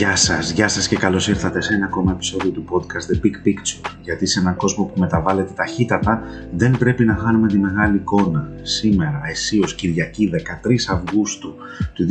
Γεια 0.00 0.16
σας, 0.16 0.50
γεια 0.50 0.68
σας 0.68 0.88
και 0.88 0.96
καλώς 0.96 1.28
ήρθατε 1.28 1.60
σε 1.60 1.74
ένα 1.74 1.86
ακόμα 1.86 2.12
επεισόδιο 2.12 2.50
του 2.50 2.64
podcast 2.70 3.12
The 3.12 3.26
Big 3.26 3.46
Picture 3.46 3.90
γιατί 4.02 4.26
σε 4.26 4.40
έναν 4.40 4.56
κόσμο 4.56 4.84
που 4.84 5.00
μεταβάλλεται 5.00 5.52
ταχύτατα 5.52 6.22
δεν 6.52 6.78
πρέπει 6.78 7.04
να 7.04 7.16
χάνουμε 7.16 7.48
τη 7.48 7.58
μεγάλη 7.58 7.96
εικόνα. 7.96 8.48
Σήμερα, 8.62 9.20
εσείως 9.28 9.74
Κυριακή 9.74 10.30
13 10.66 10.74
Αυγούστου 10.90 11.54
του 11.92 12.06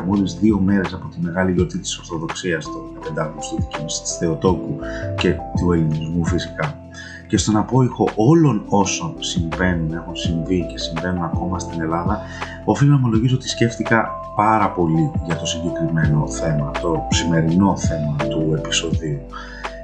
2023, 0.00 0.04
μόλις 0.06 0.34
δύο 0.34 0.58
μέρες 0.58 0.92
από 0.92 1.08
τη 1.08 1.20
μεγάλη 1.20 1.52
γιορτή 1.52 1.78
της 1.78 1.98
Ορθοδοξίας, 1.98 2.64
το 2.64 2.92
15 3.14 3.18
Αυγούστου 3.18 3.56
δικαιώση 3.56 4.02
της 4.02 4.16
Θεοτόκου 4.16 4.78
και 5.16 5.34
του 5.58 5.72
ελληνισμού 5.72 6.24
φυσικά 6.24 6.78
και 7.28 7.36
στον 7.36 7.56
απόϊχο 7.56 8.08
όλων 8.14 8.62
όσων 8.68 9.14
συμβαίνουν, 9.18 9.92
έχουν 9.92 10.16
συμβεί 10.16 10.66
και 10.66 10.78
συμβαίνουν 10.78 11.22
ακόμα 11.22 11.58
στην 11.58 11.80
Ελλάδα, 11.80 12.20
οφείλω 12.64 12.90
να 12.90 12.96
ομολογήσω 12.96 13.34
ότι 13.34 13.48
σκέφτηκα 13.48 14.10
πάρα 14.44 14.70
πολύ 14.70 15.10
για 15.26 15.36
το 15.36 15.46
συγκεκριμένο 15.46 16.28
θέμα, 16.28 16.70
το 16.70 17.06
σημερινό 17.10 17.76
θέμα 17.76 18.16
του 18.16 18.54
επεισοδίου. 18.58 19.20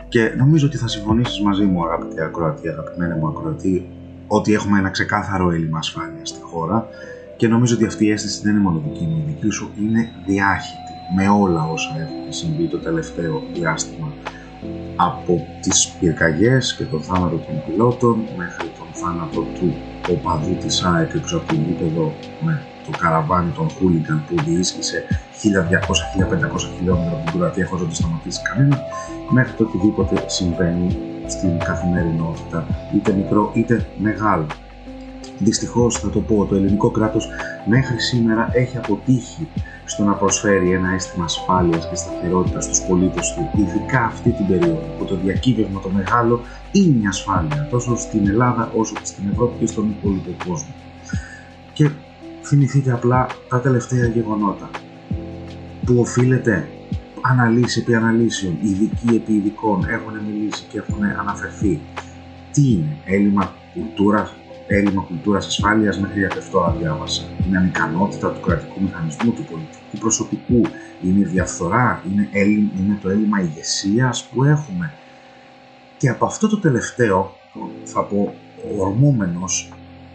Και 0.08 0.32
νομίζω 0.36 0.66
ότι 0.66 0.76
θα 0.76 0.88
συμφωνήσεις 0.88 1.40
μαζί 1.40 1.64
μου 1.64 1.84
αγαπητή 1.84 2.20
ακροατή, 2.20 2.68
αγαπημένη 2.68 3.14
μου 3.14 3.26
ακροατή, 3.26 3.88
ότι 4.26 4.54
έχουμε 4.54 4.78
ένα 4.78 4.90
ξεκάθαρο 4.90 5.50
έλλειμμα 5.50 5.78
ασφάλειας 5.78 6.28
στη 6.28 6.40
χώρα 6.40 6.86
και 7.36 7.48
νομίζω 7.48 7.74
ότι 7.74 7.84
αυτή 7.84 8.04
η 8.04 8.10
αίσθηση 8.10 8.40
δεν 8.42 8.52
είναι 8.52 8.62
μόνο 8.62 8.82
δική 8.88 9.04
μου, 9.04 9.16
η 9.16 9.32
δική 9.32 9.50
σου 9.50 9.70
είναι 9.80 10.10
διάχυτη 10.26 10.92
με 11.16 11.28
όλα 11.28 11.70
όσα 11.70 11.90
έχουν 12.00 12.32
συμβεί 12.32 12.66
το 12.66 12.78
τελευταίο 12.78 13.42
διάστημα 13.54 14.12
από 14.96 15.46
τις 15.60 15.88
πυρκαγιές 16.00 16.74
και 16.76 16.84
τον 16.84 17.02
θάνατο 17.02 17.36
των 17.36 17.62
πιλότων 17.66 18.24
μέχρι 18.36 18.70
τον 18.78 18.86
θάνατο 18.92 19.40
του 19.40 19.74
οπαδού 20.10 20.56
της 20.60 20.84
ΑΕΚ 20.84 21.14
έξω 21.14 21.36
από 21.36 21.46
το 21.46 21.54
γήπεδο 21.54 22.12
με 22.44 22.62
το 22.84 22.98
καραβάνι 22.98 23.50
των 23.50 23.70
Χούλιγκαν 23.70 24.24
που 24.26 24.34
διήσχησε 24.44 25.04
1200-1500 25.42 26.58
χιλιόμετρα 26.76 27.12
από 27.16 27.30
την 27.30 27.38
Κροατία 27.38 27.66
χωρίς 27.66 27.82
να 27.82 27.88
το 27.88 27.94
σταματήσει 27.94 28.40
κανένα 28.42 28.80
μέχρι 29.30 29.52
το 29.52 29.64
οτιδήποτε 29.64 30.24
συμβαίνει 30.26 30.98
στην 31.26 31.58
καθημερινότητα 31.58 32.66
είτε 32.94 33.12
μικρό 33.12 33.50
είτε 33.54 33.86
μεγάλο. 33.98 34.46
Δυστυχώς 35.38 35.98
θα 35.98 36.10
το 36.10 36.20
πω, 36.20 36.44
το 36.44 36.54
ελληνικό 36.54 36.90
κράτος 36.90 37.28
μέχρι 37.64 38.00
σήμερα 38.00 38.48
έχει 38.52 38.76
αποτύχει 38.76 39.48
στο 39.84 40.04
να 40.04 40.12
προσφέρει 40.12 40.72
ένα 40.72 40.92
αίσθημα 40.94 41.24
ασφάλειας 41.24 41.88
και 41.88 41.96
σταθερότητας 41.96 42.64
στους 42.64 42.80
πολίτες 42.80 43.34
του, 43.34 43.60
ειδικά 43.60 44.04
αυτή 44.04 44.30
την 44.30 44.46
περίοδο 44.46 44.88
που 44.98 45.04
το 45.04 45.16
διακύβευμα 45.16 45.80
το 45.80 45.88
μεγάλο 45.88 46.40
είναι 46.72 46.96
μια 46.98 47.08
ασφάλεια 47.08 47.66
τόσο 47.70 47.96
στην 47.96 48.28
Ελλάδα 48.28 48.70
όσο 48.76 48.94
και 48.94 49.04
στην 49.06 49.24
Ευρώπη 49.32 49.58
και 49.58 49.66
στον 49.66 49.88
υπόλοιπο 49.98 50.30
κόσμο. 50.48 50.74
Και 51.72 51.90
θυμηθείτε 52.44 52.92
απλά 52.92 53.26
τα 53.48 53.60
τελευταία 53.60 54.06
γεγονότα 54.06 54.70
που 55.84 55.96
οφείλεται 55.98 56.68
αναλύσει 57.20 57.80
επί 57.80 57.94
αναλύσεων, 57.94 58.58
ειδικοί 58.62 59.14
επί 59.14 59.32
ειδικών 59.32 59.84
έχουν 59.88 60.12
μιλήσει 60.26 60.64
και 60.68 60.78
έχουν 60.78 61.04
αναφερθεί. 61.04 61.80
Τι 62.52 62.70
είναι 62.72 62.96
έλλειμμα 63.04 63.52
κουλτούρας, 63.74 64.34
έλλειμμα 64.66 65.02
κουλτούρας 65.02 65.46
ασφάλειας 65.46 65.98
μέχρι 65.98 66.18
για 66.18 66.28
αυτό 66.38 66.74
διάβασα. 66.78 67.22
Είναι 67.46 67.58
ανικανότητα 67.58 68.32
του 68.32 68.40
κρατικού 68.40 68.82
μηχανισμού, 68.82 69.32
του 69.32 69.44
πολιτικού 69.44 69.98
προσωπικού, 69.98 70.60
είναι 71.02 71.18
η 71.20 71.24
διαφθορά, 71.24 72.02
είναι, 72.10 72.28
είναι 72.78 72.98
το 73.02 73.08
έλλειμμα 73.10 73.40
ηγεσίας 73.40 74.28
που 74.32 74.44
έχουμε. 74.44 74.92
Και 75.96 76.08
από 76.08 76.24
αυτό 76.26 76.48
το 76.48 76.58
τελευταίο, 76.58 77.36
θα 77.84 78.02
πω 78.02 78.34
ορμόμενο 78.78 79.44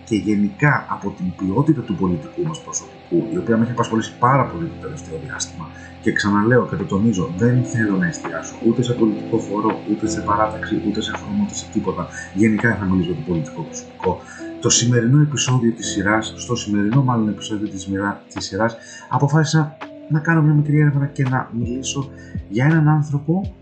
και 0.09 0.15
γενικά 0.15 0.85
από 0.89 1.13
την 1.17 1.27
ποιότητα 1.37 1.81
του 1.81 1.95
πολιτικού 1.95 2.41
μας 2.47 2.59
προσωπικού, 2.61 3.17
η 3.33 3.37
οποία 3.37 3.57
με 3.57 3.63
έχει 3.63 3.71
απασχολήσει 3.71 4.13
πάρα 4.19 4.43
πολύ 4.45 4.65
το 4.65 4.77
τελευταίο 4.81 5.17
διάστημα, 5.25 5.65
και 6.01 6.11
ξαναλέω 6.11 6.67
και 6.67 6.75
το 6.75 6.83
τονίζω, 6.83 7.29
δεν 7.37 7.63
θέλω 7.63 7.97
να 7.97 8.07
εστιάσω 8.07 8.55
ούτε 8.67 8.81
σε 8.83 8.93
πολιτικό 8.93 9.37
φορό, 9.37 9.79
ούτε 9.91 10.07
σε 10.07 10.21
παράταξη, 10.21 10.81
ούτε 10.87 11.01
σε 11.01 11.11
χρώμα, 11.11 11.43
ούτε 11.43 11.55
σε 11.55 11.65
τίποτα. 11.73 12.07
Γενικά 12.33 12.75
θα 12.75 12.85
μιλήσω 12.85 13.11
για 13.11 13.19
το 13.19 13.25
πολιτικό 13.27 13.61
προσωπικό. 13.61 14.21
Το 14.61 14.69
σημερινό 14.69 15.21
επεισόδιο 15.21 15.71
της 15.71 15.87
σειράς, 15.87 16.33
στο 16.37 16.55
σημερινό 16.55 17.03
μάλλον 17.03 17.27
επεισόδιο 17.27 17.67
της, 17.67 17.87
μοιρά, 17.87 18.23
της 18.33 18.45
σειράς, 18.45 18.75
αποφάσισα 19.09 19.77
να 20.09 20.19
κάνω 20.19 20.41
μια 20.41 20.53
μικρή 20.53 20.79
έρευνα 20.79 21.05
και 21.05 21.23
να 21.23 21.49
μιλήσω 21.51 22.09
για 22.49 22.65
έναν 22.65 22.87
άνθρωπο 22.87 23.53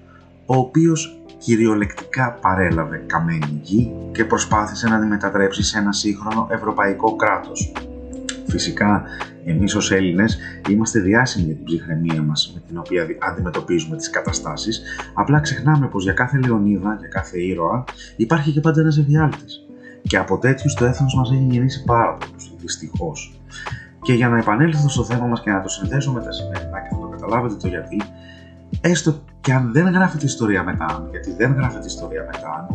ο 0.46 0.56
οποίος 0.56 1.20
κυριολεκτικά 1.38 2.38
παρέλαβε 2.42 3.04
καμένη 3.06 3.60
γη 3.62 3.94
και 4.12 4.26
προσπάθησε 4.26 4.88
να 4.90 5.00
τη 5.00 5.06
μετατρέψει 5.06 5.64
σε 5.64 5.78
ένα 5.78 5.92
σύγχρονο 5.92 6.48
ευρωπαϊκό 6.52 7.16
κράτος. 7.16 7.72
Φυσικά 8.48 9.04
εμείς 9.46 9.76
ως 9.76 9.92
Έλληνες 9.92 10.38
είμαστε 10.70 11.00
διάσημοι 11.00 11.46
για 11.46 11.56
την 11.56 11.64
ψυχραιμία 11.64 12.22
μας 12.22 12.52
με 12.54 12.62
την 12.68 12.78
οποία 12.78 13.08
αντιμετωπίζουμε 13.20 13.96
τις 13.96 14.10
καταστάσεις, 14.10 14.82
απλά 15.14 15.40
ξεχνάμε 15.40 15.88
πως 15.88 16.04
για 16.04 16.14
κάθε 16.14 16.38
Λεωνίδα, 16.38 16.96
για 17.00 17.08
κάθε 17.08 17.40
ήρωα 17.40 17.84
υπάρχει 18.16 18.52
και 18.52 18.60
πάντα 18.60 18.82
ένας 18.82 18.98
ευδιάλτης. 18.98 19.66
Και 20.02 20.18
από 20.18 20.38
τέτοιους 20.38 20.74
το 20.74 20.86
έθνος 20.86 21.16
μας 21.16 21.32
έχει 21.32 21.48
γεννήσει 21.50 21.84
πάρα 21.84 22.18
πολλούς, 22.18 22.52
δυστυχώς. 22.58 23.42
Και 24.02 24.14
για 24.14 24.30
να 24.30 24.38
επανέλθω 24.38 24.90
στο 24.90 25.04
θέμα 25.04 25.26
μας 25.26 25.42
και 25.42 25.52
να 25.52 25.62
το 25.62 25.70
συνδέσω 25.70 26.12
με 26.12 26.22
τα 26.22 26.32
σημερινά 26.32 26.80
και 26.80 26.88
θα 26.92 27.00
το 27.00 27.08
καταλάβετε 27.08 27.56
το 27.56 27.68
γιατί, 27.68 28.02
έστω 28.82 29.16
και 29.42 29.54
αν 29.54 29.72
δεν 29.74 29.88
γράφεται 29.88 30.26
ιστορία 30.26 30.64
μετά, 30.64 31.08
γιατί 31.12 31.34
δεν 31.34 31.54
γράφεται 31.54 31.86
ιστορία 31.86 32.28
μετά, 32.32 32.68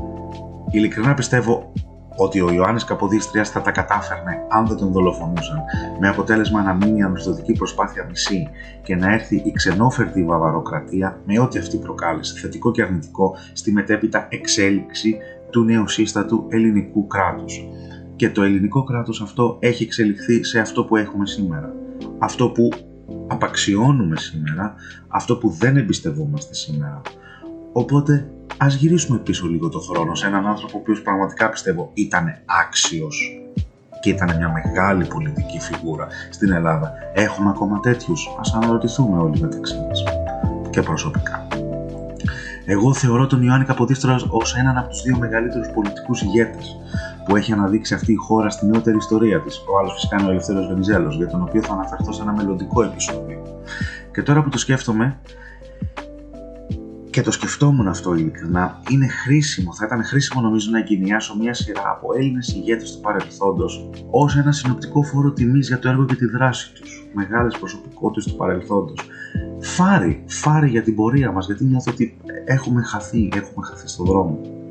ειλικρινά 0.70 1.14
πιστεύω 1.14 1.72
ότι 2.16 2.40
ο 2.40 2.50
Ιωάννης 2.50 2.84
Καποδίστριας 2.84 3.50
θα 3.50 3.60
τα 3.60 3.70
κατάφερνε 3.70 4.46
αν 4.48 4.66
δεν 4.66 4.76
τον 4.76 4.92
δολοφονούσαν, 4.92 5.62
με 6.00 6.08
αποτέλεσμα 6.08 6.62
να 6.62 6.74
μείνει 6.74 6.98
η 6.98 7.02
ανορθωτική 7.02 7.52
προσπάθεια 7.52 8.06
μισή 8.08 8.48
και 8.82 8.96
να 8.96 9.12
έρθει 9.12 9.42
η 9.44 9.52
ξενόφερτη 9.52 10.24
βαβαροκρατία 10.24 11.20
με 11.26 11.40
ό,τι 11.40 11.58
αυτή 11.58 11.76
προκάλεσε, 11.76 12.38
θετικό 12.40 12.70
και 12.70 12.82
αρνητικό, 12.82 13.36
στη 13.52 13.72
μετέπειτα 13.72 14.26
εξέλιξη 14.30 15.16
του 15.50 15.64
νεοσύστατου 15.64 16.46
ελληνικού 16.48 17.06
κράτους. 17.06 17.66
Και 18.16 18.30
το 18.30 18.42
ελληνικό 18.42 18.84
κράτος 18.84 19.22
αυτό 19.22 19.56
έχει 19.60 19.82
εξελιχθεί 19.82 20.44
σε 20.44 20.60
αυτό 20.60 20.84
που 20.84 20.96
έχουμε 20.96 21.26
σήμερα. 21.26 21.74
Αυτό 22.18 22.50
που 22.50 22.68
απαξιώνουμε 23.26 24.16
σήμερα, 24.16 24.74
αυτό 25.08 25.36
που 25.36 25.50
δεν 25.50 25.76
εμπιστευόμαστε 25.76 26.54
σήμερα. 26.54 27.00
Οπότε 27.72 28.30
ας 28.56 28.74
γυρίσουμε 28.74 29.18
πίσω 29.18 29.46
λίγο 29.46 29.68
το 29.68 29.78
χρόνο 29.78 30.14
σε 30.14 30.26
έναν 30.26 30.46
άνθρωπο 30.46 30.76
ο 30.76 30.80
οποίος 30.80 31.02
πραγματικά 31.02 31.48
πιστεύω 31.48 31.90
ήταν 31.94 32.26
άξιος 32.62 33.42
και 34.00 34.10
ήταν 34.10 34.36
μια 34.36 34.52
μεγάλη 34.52 35.04
πολιτική 35.04 35.58
φιγούρα 35.60 36.06
στην 36.30 36.52
Ελλάδα. 36.52 36.92
Έχουμε 37.14 37.50
ακόμα 37.50 37.80
τέτοιους, 37.80 38.36
ας 38.40 38.54
αναρωτηθούμε 38.54 39.18
όλοι 39.18 39.40
μεταξύ 39.40 39.74
μας 39.88 40.02
και 40.70 40.82
προσωπικά. 40.82 41.46
Εγώ 42.64 42.94
θεωρώ 42.94 43.26
τον 43.26 43.42
Ιωάννη 43.42 43.64
Καποδίστρας 43.64 44.26
ως 44.28 44.56
έναν 44.56 44.78
από 44.78 44.88
τους 44.88 45.02
δύο 45.02 45.18
μεγαλύτερους 45.18 45.68
πολιτικούς 45.68 46.22
ηγέτες 46.22 46.76
που 47.26 47.36
έχει 47.36 47.52
αναδείξει 47.52 47.94
αυτή 47.94 48.12
η 48.12 48.14
χώρα 48.16 48.50
στη 48.50 48.66
νεότερη 48.66 48.96
ιστορία 48.96 49.40
της. 49.40 49.58
Ο 49.58 49.78
άλλος 49.78 49.92
φυσικά 49.92 50.16
είναι 50.18 50.28
ο 50.28 50.30
Ελευθέρος 50.30 50.66
Βενιζέλος, 50.66 51.16
για 51.16 51.26
τον 51.26 51.42
οποίο 51.42 51.62
θα 51.62 51.72
αναφερθώ 51.72 52.12
σε 52.12 52.22
ένα 52.22 52.32
μελλοντικό 52.32 52.82
επεισόδιο. 52.82 53.42
Και 54.12 54.22
τώρα 54.22 54.42
που 54.42 54.48
το 54.48 54.58
σκέφτομαι, 54.58 55.18
και 57.10 57.22
το 57.22 57.30
σκεφτόμουν 57.30 57.88
αυτό 57.88 58.14
ειλικρινά, 58.14 58.80
είναι 58.90 59.06
χρήσιμο, 59.06 59.74
θα 59.74 59.84
ήταν 59.84 60.04
χρήσιμο 60.04 60.40
νομίζω 60.40 60.70
να 60.70 60.78
εγκαινιάσω 60.78 61.36
μια 61.36 61.54
σειρά 61.54 61.82
από 61.86 62.14
Έλληνες 62.16 62.48
ηγέτες 62.48 62.92
του 62.92 63.00
παρελθόντος 63.00 63.90
ως 64.10 64.36
ένα 64.36 64.52
συνοπτικό 64.52 65.02
φόρο 65.02 65.32
τιμής 65.32 65.68
για 65.68 65.78
το 65.78 65.88
έργο 65.88 66.04
και 66.04 66.14
τη 66.14 66.26
δράση 66.26 66.72
τους. 66.72 67.06
Μεγάλες 67.14 67.58
προσωπικότητες 67.58 68.32
του 68.32 68.36
παρελθόντος. 68.36 69.00
Φάρη, 69.60 70.24
φάρη 70.26 70.68
για 70.68 70.82
την 70.82 70.94
πορεία 70.94 71.32
μας, 71.32 71.46
γιατί 71.46 71.64
νιώθω 71.64 71.90
ότι 71.92 72.16
έχουμε 72.44 72.82
χαθεί, 72.82 73.28
έχουμε 73.34 73.66
χαθεί 73.66 73.88
στον 73.88 74.06
δρόμο. 74.06 74.61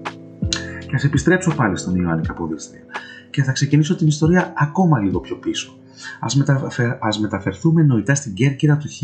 Και 0.91 0.97
ας 0.97 1.03
επιστρέψω 1.03 1.55
πάλι 1.55 1.77
στον 1.77 1.95
Ιωάννη 1.95 2.21
Καποδίστρια 2.27 2.81
και 3.29 3.43
θα 3.43 3.51
ξεκινήσω 3.51 3.95
την 3.95 4.07
ιστορία 4.07 4.53
ακόμα 4.57 4.99
λίγο 4.99 5.19
πιο 5.19 5.35
πίσω. 5.35 5.77
Ας, 6.19 6.35
μεταφερ, 6.35 6.97
ας 6.99 7.19
μεταφερθούμε 7.19 7.83
νοητά 7.83 8.15
στην 8.15 8.33
Κέρκυρα 8.33 8.77
του 8.77 8.87
1776. 8.87 8.97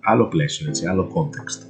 Άλλο 0.00 0.28
πλαίσιο, 0.28 0.68
έτσι, 0.68 0.86
άλλο 0.86 1.10
context. 1.14 1.62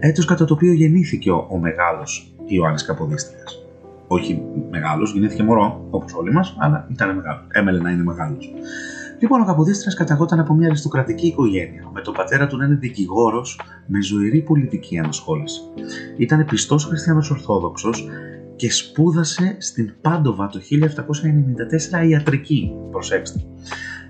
Έτος 0.00 0.24
κατά 0.24 0.44
το 0.44 0.54
οποίο 0.54 0.72
γεννήθηκε 0.72 1.30
ο, 1.30 1.46
ο 1.50 1.58
μεγάλος 1.58 2.34
Ιωάννης 2.46 2.84
Καποδίστριας. 2.84 3.64
Όχι 4.06 4.42
μεγάλος, 4.70 5.12
γεννήθηκε 5.12 5.42
μωρό, 5.42 5.86
όπως 5.90 6.14
όλοι 6.14 6.32
μας, 6.32 6.56
αλλά 6.58 6.86
ήταν 6.90 7.16
μεγάλος. 7.16 7.46
Έμελε 7.48 7.80
να 7.80 7.90
είναι 7.90 8.02
μεγάλος. 8.02 8.52
Λοιπόν, 9.22 9.40
ο 9.40 9.44
Καποδίστρια 9.44 9.94
καταγόταν 9.96 10.40
από 10.40 10.54
μια 10.54 10.66
αριστοκρατική 10.66 11.26
οικογένεια, 11.26 11.90
με 11.92 12.00
τον 12.00 12.14
πατέρα 12.14 12.46
του 12.46 12.56
να 12.56 12.64
είναι 12.64 12.74
δικηγόρος 12.74 13.60
με 13.86 14.02
ζωηρή 14.02 14.42
πολιτική 14.42 14.98
ανασχόληση. 14.98 15.60
Ήταν 16.16 16.44
πιστός 16.44 16.84
χριστιανός 16.84 17.30
Ορθόδοξος 17.30 18.08
και 18.56 18.70
σπούδασε 18.70 19.56
στην 19.58 19.94
Πάντοβα 20.00 20.46
το 20.46 20.60
1794 22.02 22.08
ιατρική. 22.08 22.72
Προσέξτε. 22.90 23.40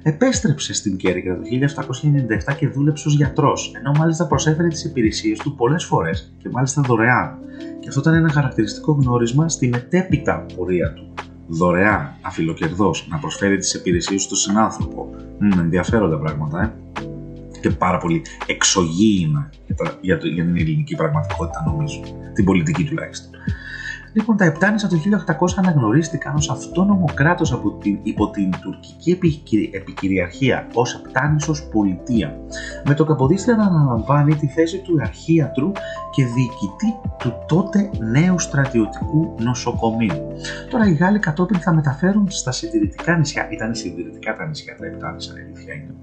Επέστρεψε 0.03 0.75
στην 0.75 0.97
Κέρκυρα 0.97 1.37
το 1.37 1.43
1797 2.51 2.55
και 2.59 2.69
δούλεψε 2.69 3.09
ως 3.09 3.15
γιατρός, 3.15 3.73
ενώ 3.79 3.93
μάλιστα 3.99 4.27
προσέφερε 4.27 4.69
τις 4.69 4.85
υπηρεσίες 4.85 5.39
του 5.39 5.55
πολλές 5.55 5.85
φορές 5.85 6.35
και 6.39 6.49
μάλιστα 6.53 6.83
δωρεάν. 6.83 7.39
Και 7.81 7.89
αυτό 7.89 8.01
ήταν 8.01 8.15
ένα 8.15 8.31
χαρακτηριστικό 8.31 8.93
γνώρισμα 8.93 9.49
στη 9.49 9.69
μετέπειτα 9.69 10.47
πορεία 10.57 10.93
του. 10.93 11.12
Δωρεάν, 11.47 12.15
αφιλοκερδός, 12.21 13.07
να 13.11 13.19
προσφέρει 13.19 13.57
τις 13.57 13.75
υπηρεσίες 13.75 14.27
του 14.27 14.37
στον 14.37 14.55
συνάνθρωπο. 14.55 15.15
Μ, 15.39 15.59
ενδιαφέροντα 15.59 16.19
πράγματα, 16.19 16.63
ε. 16.63 16.73
και 17.61 17.71
πάρα 17.71 17.99
πολύ 17.99 18.23
εξωγήινα 18.47 19.51
για, 19.67 19.99
για, 20.01 20.19
για 20.23 20.45
την 20.45 20.57
ελληνική 20.57 20.97
πραγματικότητα 20.97 21.63
νομίζω, 21.67 22.01
την 22.35 22.45
πολιτική 22.45 22.85
τουλάχιστον. 22.85 23.31
Λοιπόν, 24.13 24.37
τα 24.37 24.45
Επτάνησα 24.45 24.89
το 24.89 24.97
1800 24.97 25.47
αναγνωρίστηκαν 25.57 26.35
ως 26.35 26.51
αυτόνομο 26.51 27.05
κράτος 27.15 27.53
από 27.53 27.71
την, 27.71 27.99
υπό 28.03 28.31
την 28.31 28.51
τουρκική 28.61 29.19
επικυριαρχία, 29.73 30.67
ως 30.75 30.95
Επτάνησος 30.95 31.63
πολιτεία, 31.63 32.37
με 32.85 32.95
το 32.95 33.05
Καποδίστρια 33.05 33.57
να 33.57 33.65
αναλαμβάνει 33.65 34.35
τη 34.35 34.47
θέση 34.47 34.79
του 34.79 34.99
αρχίατρου 35.01 35.73
και 36.11 36.25
διοικητή 36.25 37.01
του 37.19 37.35
τότε 37.49 37.91
νέου 37.99 38.39
στρατιωτικού 38.39 39.35
νοσοκομείου. 39.39 40.33
Τώρα 40.71 40.89
οι 40.89 40.93
Γάλλοι 40.93 41.19
κατόπιν 41.19 41.59
θα 41.59 41.75
μεταφέρουν 41.75 42.31
στα 42.31 42.53
συντηρητικά 42.53 43.17
νησιά, 43.17 43.49
ήταν 43.51 43.75
συντηρητικά 43.75 44.37
τα 44.37 44.47
νησιά 44.47 44.77
τα 44.77 44.87
Επτάνησα, 44.87 45.33
αλήθεια 45.33 45.75
είναι, 45.75 45.95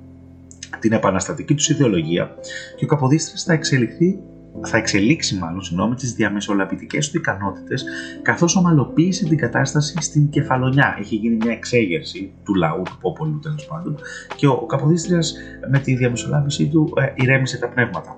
την 0.79 0.91
επαναστατική 0.91 1.53
τους 1.53 1.69
ιδεολογία 1.69 2.35
και 2.75 2.83
ο 2.83 2.87
Καποδίστρια 2.87 3.43
θα 3.45 3.53
εξελιχθεί 3.53 4.19
θα 4.65 4.77
εξελίξει 4.77 5.37
μάλλον 5.37 5.61
συγγνώμη, 5.61 5.95
τις 5.95 6.13
διαμεσολαβητικές 6.13 7.09
του 7.09 7.17
ικανότητες 7.17 7.83
καθώς 8.21 8.55
ομαλοποίησε 8.55 9.25
την 9.25 9.37
κατάσταση 9.37 9.95
στην 9.99 10.29
κεφαλονιά. 10.29 10.95
Έχει 10.99 11.15
γίνει 11.15 11.35
μια 11.35 11.51
εξέγερση 11.51 12.33
του 12.43 12.55
λαού, 12.55 12.81
του 12.81 12.97
πόπολου 13.01 13.39
τέλος 13.39 13.65
πάντων 13.65 13.95
και 14.35 14.47
ο, 14.47 14.51
ο 14.51 14.65
Καποδίστριας 14.65 15.33
με 15.69 15.79
τη 15.79 15.95
διαμεσολάβησή 15.95 16.67
του 16.67 16.93
ε, 16.95 17.13
ηρέμησε 17.15 17.57
τα 17.57 17.69
πνεύματα. 17.69 18.17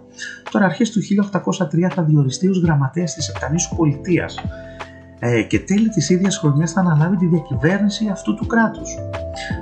Τώρα 0.52 0.66
αρχές 0.66 0.92
του 0.92 1.00
1803 1.02 1.90
θα 1.94 2.04
διοριστεί 2.04 2.48
ως 2.48 2.62
γραμματέας 2.62 3.14
της 3.14 3.30
Επτανήσου 3.30 3.76
Πολιτείας 3.76 4.40
ε, 5.24 5.42
και 5.42 5.60
τέλη 5.60 5.90
της 5.90 6.10
ίδιας 6.10 6.38
χρονιάς 6.38 6.72
θα 6.72 6.80
αναλάβει 6.80 7.16
τη 7.16 7.26
διακυβέρνηση 7.26 8.08
αυτού 8.12 8.36
του 8.36 8.46
κράτους. 8.46 8.98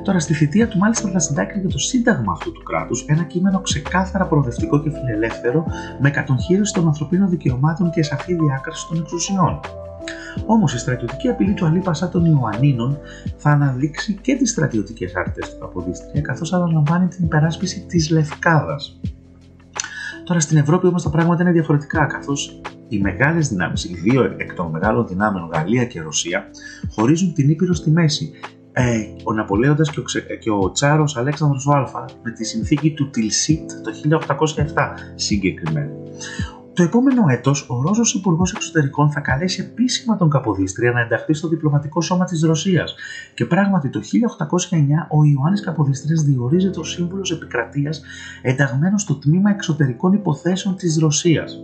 Τώρα 0.03 0.19
στη 0.19 0.33
θητεία 0.33 0.67
του 0.67 0.77
μάλιστα 0.77 1.09
θα 1.09 1.19
συντάξει 1.19 1.59
για 1.59 1.69
το 1.69 1.77
σύνταγμα 1.77 2.31
αυτού 2.31 2.51
του 2.51 2.63
κράτους 2.63 3.05
ένα 3.07 3.23
κείμενο 3.23 3.61
ξεκάθαρα 3.61 4.25
προοδευτικό 4.25 4.81
και 4.81 4.91
φιλελεύθερο 4.91 5.65
με 5.99 6.09
κατοχήρωση 6.09 6.73
των 6.73 6.87
ανθρωπίνων 6.87 7.29
δικαιωμάτων 7.29 7.89
και 7.89 8.03
σαφή 8.03 8.33
διάκριση 8.33 8.87
των 8.87 8.97
εξουσιών. 8.97 9.59
Όμως 10.45 10.73
η 10.73 10.77
στρατιωτική 10.77 11.27
απειλή 11.27 11.53
του 11.53 11.65
Αλίπασα 11.65 12.09
των 12.09 12.25
Ιωαννίνων 12.25 12.97
θα 13.37 13.49
αναδείξει 13.49 14.19
και 14.21 14.35
τις 14.35 14.49
στρατιωτικές 14.49 15.15
αρτές 15.15 15.49
του 15.49 15.59
Καποδίστρια, 15.59 16.21
καθώς 16.21 16.53
αναλαμβάνει 16.53 17.07
την 17.07 17.25
υπεράσπιση 17.25 17.85
της 17.87 18.09
Λευκάδας. 18.09 18.99
Τώρα 20.23 20.39
στην 20.39 20.57
Ευρώπη 20.57 20.87
όμως 20.87 21.03
τα 21.03 21.09
πράγματα 21.09 21.41
είναι 21.41 21.51
διαφορετικά, 21.51 22.05
καθώς 22.05 22.61
οι 22.89 22.99
μεγάλες 22.99 23.47
δυνάμεις, 23.47 23.83
οι 23.83 23.93
δύο 23.93 24.23
εκ 24.37 24.53
των 24.53 24.69
μεγάλων 24.69 25.07
δυνάμεων, 25.07 25.49
Γαλλία 25.53 25.85
και 25.85 26.01
Ρωσία, 26.01 26.49
χωρίζουν 26.91 27.33
την 27.33 27.49
Ήπειρο 27.49 27.73
στη 27.73 27.89
μέση. 27.89 28.31
Ε, 28.71 28.99
ο 29.23 29.33
Ναπολέοντας 29.33 29.91
και 29.91 29.99
ο, 29.99 30.03
ξε... 30.03 30.19
και 30.19 30.51
ο 30.51 30.71
Τσάρος 30.71 31.17
Αλέξανδρος 31.17 31.67
Α 31.67 32.05
με 32.23 32.31
τη 32.31 32.45
συνθήκη 32.45 32.93
του 32.93 33.09
Τιλσίτ 33.09 33.71
το 33.83 34.19
1807 34.55 34.63
συγκεκριμένα. 35.15 35.91
Το 36.73 36.85
επόμενο 36.85 37.23
έτος, 37.27 37.69
ο 37.69 37.81
Ρώσος 37.81 38.13
Υπουργός 38.13 38.53
Εξωτερικών 38.53 39.11
θα 39.11 39.19
καλέσει 39.19 39.61
επίσημα 39.71 40.17
τον 40.17 40.29
Καποδίστρια 40.29 40.91
να 40.91 40.99
ενταχθεί 40.99 41.33
στο 41.33 41.47
διπλωματικό 41.47 42.01
σώμα 42.01 42.25
της 42.25 42.43
Ρωσίας. 42.43 42.95
Και 43.33 43.45
πράγματι 43.45 43.89
το 43.89 43.99
1809 43.99 45.07
ο 45.09 45.23
Ιωάννης 45.23 45.61
Καποδίστριας 45.61 46.21
διορίζεται 46.23 46.79
ως 46.79 46.91
σύμβουλος 46.91 47.31
επικρατείας 47.31 48.01
ενταγμένος 48.41 49.01
στο 49.01 49.15
τμήμα 49.15 49.49
εξωτερικών 49.49 50.13
υποθέσεων 50.13 50.75
της 50.75 50.97
Ρωσίας. 50.97 51.63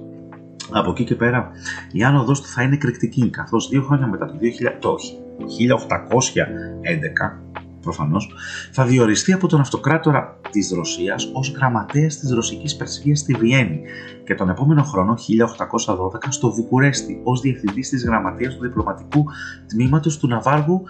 Από 0.71 0.91
εκεί 0.91 1.03
και 1.03 1.15
πέρα 1.15 1.51
η 1.91 2.03
άνοδο 2.03 2.33
του 2.33 2.45
θα 2.45 2.61
είναι 2.61 2.75
εκρηκτική, 2.75 3.29
καθώς 3.29 3.69
δύο 3.69 3.81
χρόνια 3.81 4.07
μετά 4.07 4.25
το, 4.25 4.33
2000, 4.33 4.37
το 4.79 4.95
1811 5.37 7.39
προφανώς, 7.81 8.33
θα 8.71 8.85
διοριστεί 8.85 9.33
από 9.33 9.47
τον 9.47 9.59
αυτοκράτορα 9.59 10.39
της 10.49 10.71
Ρωσίας 10.71 11.29
ως 11.33 11.53
γραμματέας 11.55 12.19
της 12.19 12.31
ρωσικής 12.31 12.75
πρεσβείας 12.75 13.19
στη 13.19 13.33
Βιέννη 13.33 13.81
και 14.25 14.35
τον 14.35 14.49
επόμενο 14.49 14.83
χρόνο, 14.83 15.13
1812, 15.13 16.27
στο 16.29 16.51
Βουκουρέστι 16.51 17.21
ως 17.23 17.41
διευθυντής 17.41 17.89
της 17.89 18.05
γραμματείας 18.05 18.55
του 18.55 18.61
διπλωματικού 18.61 19.25
τμήματος 19.67 20.17
του 20.17 20.27
Ναβάργου 20.27 20.83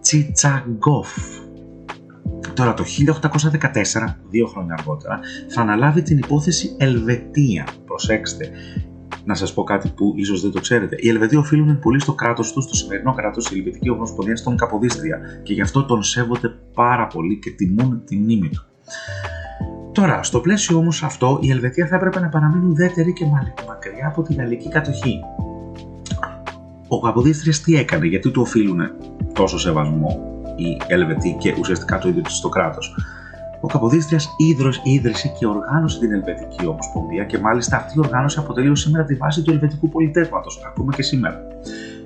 Τσιτσαγκόφ. 0.00 1.08
Τώρα 2.54 2.74
το 2.74 2.84
1814, 2.84 4.18
δύο 4.28 4.46
χρόνια 4.46 4.74
αργότερα, 4.78 5.20
θα 5.48 5.60
αναλάβει 5.60 6.02
την 6.02 6.18
υπόθεση 6.18 6.76
Ελβετία. 6.78 7.66
Προσέξτε, 7.84 8.50
να 9.28 9.34
σας 9.34 9.52
πω 9.54 9.62
κάτι 9.62 9.88
που 9.96 10.12
ίσως 10.16 10.40
δεν 10.40 10.50
το 10.50 10.60
ξέρετε. 10.60 10.96
Οι 10.98 11.08
Ελβετοί 11.08 11.36
οφείλουν 11.36 11.78
πολύ 11.78 12.00
στο 12.00 12.12
κράτος 12.12 12.52
τους, 12.52 12.64
στο 12.64 12.74
σημερινό 12.74 13.12
κράτος 13.12 13.48
τη 13.48 13.56
Ελβετική 13.56 13.90
Ομοσπονδία, 13.90 14.36
στον 14.36 14.56
Καποδίστρια 14.56 15.18
και 15.42 15.52
γι' 15.52 15.60
αυτό 15.60 15.84
τον 15.84 16.02
σέβονται 16.02 16.48
πάρα 16.74 17.06
πολύ 17.06 17.38
και 17.38 17.50
τιμούν 17.50 18.02
τη 18.04 18.16
μνήμη 18.16 18.48
του. 18.48 18.64
Τώρα, 19.92 20.22
στο 20.22 20.40
πλαίσιο 20.40 20.76
όμως 20.76 21.02
αυτό, 21.02 21.38
η 21.42 21.50
Ελβετία 21.50 21.86
θα 21.86 21.96
έπρεπε 21.96 22.20
να 22.20 22.28
παραμείνει 22.28 22.66
ουδέτερη 22.66 23.12
και 23.12 23.24
μακριά 23.66 24.06
από 24.06 24.22
τη 24.22 24.34
γαλλική 24.34 24.68
κατοχή. 24.68 25.20
Ο 26.88 27.00
Καποδίστριας 27.00 27.60
τι 27.60 27.76
έκανε, 27.76 28.06
γιατί 28.06 28.30
του 28.30 28.42
οφείλουν 28.42 28.80
τόσο 29.32 29.58
σεβασμό 29.58 30.42
οι 30.56 30.76
Ελβετοί 30.86 31.36
και 31.38 31.54
ουσιαστικά 31.58 31.98
το 31.98 32.08
ίδιο 32.08 32.22
το 32.42 32.48
κράτος; 32.48 32.96
Ο 33.60 33.66
Καποδίστριας 33.66 34.28
ίδρυσε 34.84 35.28
και 35.38 35.46
οργάνωσε 35.46 35.98
την 35.98 36.12
Ελβετική 36.12 36.66
Ομοσπονδία 36.66 37.24
και 37.24 37.38
μάλιστα 37.38 37.76
αυτή 37.76 37.98
η 37.98 38.00
οργάνωση 38.00 38.38
αποτελεί 38.38 38.76
σήμερα 38.76 39.04
τη 39.04 39.14
βάση 39.14 39.42
του 39.42 39.50
Ελβετικού 39.50 39.88
πολιτεύματος, 39.88 40.62
ακόμα 40.66 40.92
και 40.92 41.02
σήμερα. 41.02 41.46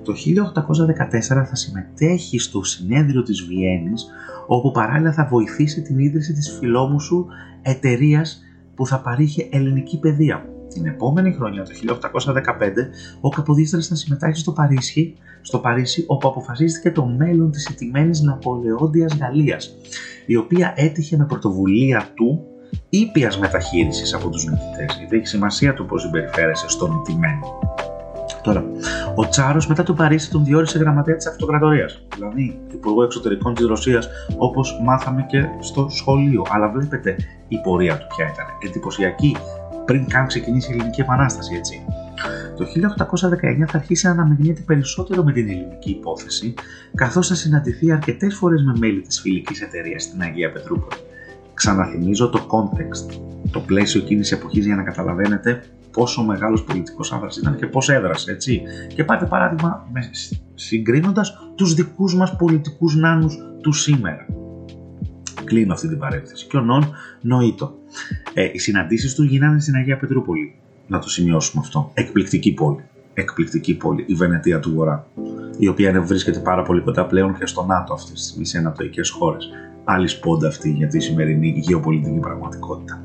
Το 0.04 0.12
1814 0.12 1.44
θα 1.44 1.54
συμμετέχει 1.54 2.38
στο 2.38 2.64
συνέδριο 2.64 3.22
της 3.22 3.42
Βιέννης, 3.42 4.06
όπου 4.46 4.70
παράλληλα 4.70 5.12
θα 5.12 5.26
βοηθήσει 5.30 5.82
την 5.82 5.98
ίδρυση 5.98 6.32
της 6.32 6.56
φιλόμουσου 6.58 7.26
εταιρείας 7.62 8.42
που 8.74 8.86
θα 8.86 9.00
παρήχε 9.00 9.48
ελληνική 9.50 9.98
παιδεία. 9.98 10.46
Την 10.68 10.86
επόμενη 10.86 11.32
χρονιά, 11.32 11.62
το 11.62 11.70
1815, 11.72 12.90
ο 13.20 13.28
Καποδίστρας 13.28 13.86
θα 13.86 13.94
συμμετάσχει 13.94 14.40
στο 14.40 14.52
Παρίσι, 14.52 15.16
στο 15.42 15.58
Παρίσι 15.58 16.04
όπου 16.06 16.28
αποφασίστηκε 16.28 16.90
το 16.90 17.06
μέλλον 17.06 17.50
της 17.50 17.68
ιτημένης 17.68 18.20
Ναπολεόντιας 18.20 19.16
Γαλλίας, 19.16 19.76
η 20.26 20.36
οποία 20.36 20.72
έτυχε 20.76 21.16
με 21.16 21.24
πρωτοβουλία 21.24 22.08
του 22.14 22.44
ήπιας 22.88 23.38
μεταχείρισης 23.38 24.14
από 24.14 24.28
τους 24.28 24.44
νικητές, 24.44 24.96
γιατί 24.98 25.16
έχει 25.16 25.26
σημασία 25.26 25.74
του 25.74 25.86
πώς 25.86 26.02
συμπεριφέρεσαι 26.02 26.68
στον 26.68 27.00
ιτημένο. 27.00 27.60
Τώρα, 28.42 28.64
ο 29.14 29.28
Τσάρος 29.28 29.66
μετά 29.66 29.82
το 29.82 29.92
Παρίσι 29.94 30.30
τον 30.30 30.44
διόρισε 30.44 30.78
γραμματέα 30.78 31.16
της 31.16 31.26
Αυτοκρατορίας, 31.26 32.06
δηλαδή 32.14 32.60
Υπουργό 32.72 33.02
Εξωτερικών 33.02 33.54
της 33.54 33.66
Ρωσίας, 33.66 34.08
όπως 34.36 34.80
μάθαμε 34.84 35.26
και 35.28 35.44
στο 35.60 35.88
σχολείο. 35.90 36.42
Αλλά 36.50 36.70
βλέπετε 36.70 37.16
η 37.48 37.58
πορεία 37.58 37.98
του 37.98 38.06
ποια 38.16 38.24
ήταν. 38.24 38.46
Εντυπωσιακή 38.66 39.36
πριν 39.84 40.06
καν 40.06 40.26
ξεκινήσει 40.26 40.70
η 40.70 40.74
Ελληνική 40.74 41.00
Επανάσταση, 41.00 41.54
έτσι. 41.54 41.84
Το 42.56 42.64
1819 42.64 43.66
θα 43.66 43.78
αρχίσει 43.78 44.06
να 44.06 44.12
αναμειγνύεται 44.12 44.62
περισσότερο 44.66 45.22
με 45.22 45.32
την 45.32 45.48
ελληνική 45.48 45.90
υπόθεση, 45.90 46.54
καθώς 46.94 47.28
θα 47.28 47.34
συναντηθεί 47.34 47.92
αρκετές 47.92 48.34
φορές 48.34 48.62
με 48.62 48.72
μέλη 48.78 49.00
της 49.00 49.20
φιλικής 49.20 49.60
εταιρείας 49.60 50.02
στην 50.02 50.20
Αγία 50.22 50.52
Πετρούπολη. 50.52 51.00
Ξαναθυμίζω 51.54 52.30
το 52.30 52.46
context, 52.50 53.20
το 53.50 53.60
πλαίσιο 53.60 54.00
εκείνης 54.00 54.32
εποχής 54.32 54.64
για 54.66 54.76
να 54.76 54.82
καταλαβαίνετε 54.82 55.62
πόσο 55.90 56.22
μεγάλος 56.22 56.64
πολιτικός 56.64 57.12
άνδρας 57.12 57.36
ήταν 57.36 57.56
και 57.56 57.66
πώς 57.66 57.88
έδρασε, 57.88 58.30
έτσι. 58.30 58.62
Και 58.94 59.04
πάτε 59.04 59.24
παράδειγμα 59.24 59.86
συγκρίνοντας 60.54 61.32
τους 61.54 61.74
δικούς 61.74 62.16
μας 62.16 62.36
πολιτικούς 62.36 62.96
νάνους 62.96 63.38
του 63.60 63.72
σήμερα. 63.72 64.26
Κλείνω 65.44 65.72
αυτή 65.72 65.88
την 65.88 65.98
παρένθεση. 65.98 66.46
Και 66.46 66.56
ο 66.56 66.60
Νον 66.60 66.94
νοήτο. 67.20 67.74
Ε, 68.34 68.50
οι 68.52 68.58
συναντήσεις 68.58 69.14
του 69.14 69.22
γίνανε 69.22 69.60
στην 69.60 69.74
Αγία 69.74 69.96
Πετρούπολη. 69.96 70.54
Να 70.92 70.98
το 70.98 71.08
σημειώσουμε 71.08 71.62
αυτό. 71.64 71.90
Εκπληκτική 71.94 72.52
πόλη. 72.52 72.84
Εκπληκτική 73.14 73.76
πόλη, 73.76 74.04
η 74.08 74.14
Βενετία 74.14 74.60
του 74.60 74.74
Βορρά. 74.74 75.06
Η 75.58 75.68
οποία 75.68 76.02
βρίσκεται 76.02 76.38
πάρα 76.38 76.62
πολύ 76.62 76.80
κοντά 76.80 77.06
πλέον 77.06 77.38
και 77.38 77.46
στο 77.46 77.64
ΝΑΤΟ 77.64 77.92
αυτή 77.92 78.12
τη 78.12 78.20
στιγμή 78.20 78.44
σε 78.46 78.58
ανατολικές 78.58 79.10
χώρες. 79.10 79.48
Άλλη 79.84 80.08
σπόντα 80.08 80.48
αυτή 80.48 80.70
για 80.70 80.86
τη 80.88 81.00
σημερινή 81.00 81.54
γεωπολιτική 81.56 82.18
πραγματικότητα. 82.18 83.02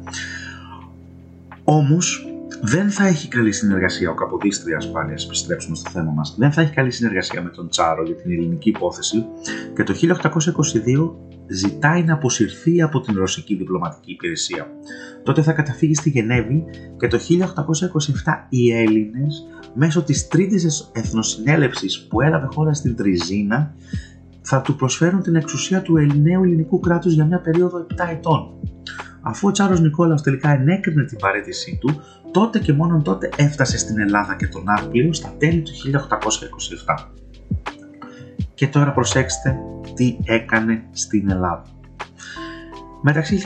Όμως, 1.64 2.28
δεν 2.62 2.90
θα 2.90 3.08
έχει 3.08 3.28
καλή 3.28 3.52
συνεργασία 3.52 4.10
ο 4.10 4.14
Καποδίστρια 4.14 4.82
πάλι, 4.92 5.12
α 5.12 5.18
επιστρέψουμε 5.26 5.76
στο 5.76 5.90
θέμα 5.90 6.12
μας. 6.12 6.36
Δεν 6.38 6.52
θα 6.52 6.62
έχει 6.62 6.74
καλή 6.74 6.92
συνεργασία 6.92 7.42
με 7.42 7.50
τον 7.50 7.70
Τσάρο 7.70 8.04
για 8.04 8.16
την 8.16 8.32
ελληνική 8.32 8.70
υπόθεση 8.70 9.26
και 9.76 9.84
το 9.84 9.94
1822 9.94 11.12
ζητάει 11.48 12.04
να 12.04 12.14
αποσυρθεί 12.14 12.82
από 12.82 13.00
την 13.00 13.16
ρωσική 13.16 13.56
διπλωματική 13.56 14.12
υπηρεσία. 14.12 14.68
Τότε 15.24 15.42
θα 15.42 15.52
καταφύγει 15.52 15.96
στη 15.96 16.10
Γενέβη 16.10 16.64
και 16.98 17.08
το 17.08 17.18
1827 17.18 18.46
οι 18.50 18.74
Έλληνες 18.74 19.48
μέσω 19.74 20.04
της 20.04 20.28
τρίτης 20.28 20.92
εθνοσυνέλευσης 20.94 22.08
που 22.08 22.22
έλαβε 22.22 22.48
χώρα 22.52 22.74
στην 22.74 22.96
Τριζίνα 22.96 23.76
θα 24.42 24.62
του 24.62 24.76
προσφέρουν 24.76 25.22
την 25.22 25.36
εξουσία 25.36 25.82
του 25.82 25.98
Ελληναίου 25.98 26.44
ελληνικού 26.44 26.80
κράτους 26.80 27.14
για 27.14 27.26
μια 27.26 27.40
περίοδο 27.40 27.88
7 27.96 28.06
ετών. 28.12 28.54
Αφού 29.22 29.48
ο 29.48 29.52
Τσάρος 29.52 29.80
Νικόλαος 29.80 30.22
τελικά 30.22 30.50
ενέκρινε 30.50 31.04
την 31.04 31.18
παρέτησή 31.18 31.78
του, 31.82 32.02
τότε 32.32 32.60
και 32.60 32.74
μόνο 32.74 33.02
τότε 33.02 33.30
έφτασε 33.36 33.78
στην 33.78 34.00
Ελλάδα 34.00 34.36
και 34.36 34.48
τον 34.48 34.64
Ναύπλιο 34.64 35.14
στα 35.14 35.34
τέλη 35.38 35.62
του 35.62 35.72
1827. 36.86 37.08
Και 38.58 38.68
τώρα 38.68 38.92
προσέξτε 38.92 39.60
τι 39.94 40.18
έκανε 40.24 40.84
στην 40.92 41.30
Ελλάδα. 41.30 41.66
μεταξύ 43.02 43.42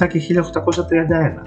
1827 0.00 0.06
και 0.08 0.18
1831. 0.18 1.42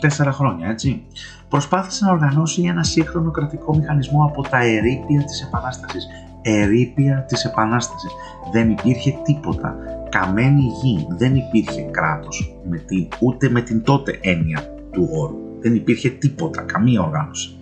Τέσσερα 0.00 0.32
χρόνια, 0.32 0.68
έτσι. 0.68 1.02
Προσπάθησε 1.48 2.04
να 2.04 2.12
οργανώσει 2.12 2.62
ένα 2.62 2.82
σύγχρονο 2.82 3.30
κρατικό 3.30 3.76
μηχανισμό 3.76 4.24
από 4.24 4.42
τα 4.42 4.58
ερήπια 4.58 5.24
της 5.24 5.42
Επανάστασης. 5.42 6.06
Ερήπια 6.42 7.24
της 7.28 7.44
Επανάστασης. 7.44 8.10
Δεν 8.52 8.70
υπήρχε 8.70 9.14
τίποτα. 9.24 9.76
Καμένη 10.08 10.62
γη. 10.82 11.06
Δεν 11.08 11.34
υπήρχε 11.34 11.82
κράτος. 11.82 12.58
Με 12.68 12.78
τη, 12.78 13.08
ούτε 13.20 13.48
με 13.48 13.60
την 13.60 13.82
τότε 13.82 14.18
έννοια 14.20 14.60
του 14.90 15.08
όρου. 15.12 15.36
Δεν 15.60 15.74
υπήρχε 15.74 16.08
τίποτα. 16.08 16.62
Καμία 16.62 17.02
οργάνωση. 17.02 17.58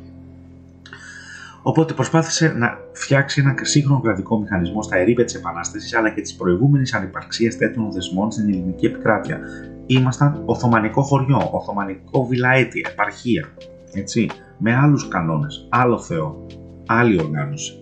Οπότε 1.63 1.95
προσπάθησε 1.95 2.55
να 2.57 2.79
φτιάξει 2.93 3.41
ένα 3.41 3.55
σύγχρονο 3.63 4.01
κρατικό 4.01 4.39
μηχανισμό 4.39 4.83
στα 4.83 4.97
ερήπια 4.97 5.25
της 5.25 5.35
Επανάστασης 5.35 5.95
αλλά 5.95 6.11
και 6.11 6.21
της 6.21 6.35
προηγούμενης 6.35 6.95
ανυπαρξίας 6.95 7.57
τέτοιων 7.57 7.93
δεσμών 7.93 8.31
στην 8.31 8.49
ελληνική 8.49 8.87
επικράτεια. 8.87 9.41
Ήμασταν 9.87 10.43
Οθωμανικό 10.45 11.03
χωριό, 11.03 11.51
Οθωμανικό 11.53 12.27
βιλαέτη, 12.27 12.85
επαρχία. 12.91 13.49
Έτσι, 13.93 14.27
με 14.59 14.75
άλλους 14.75 15.09
κανόνες, 15.09 15.67
άλλο 15.71 15.99
Θεό, 15.99 16.47
άλλη 16.87 17.21
οργάνωση. 17.21 17.82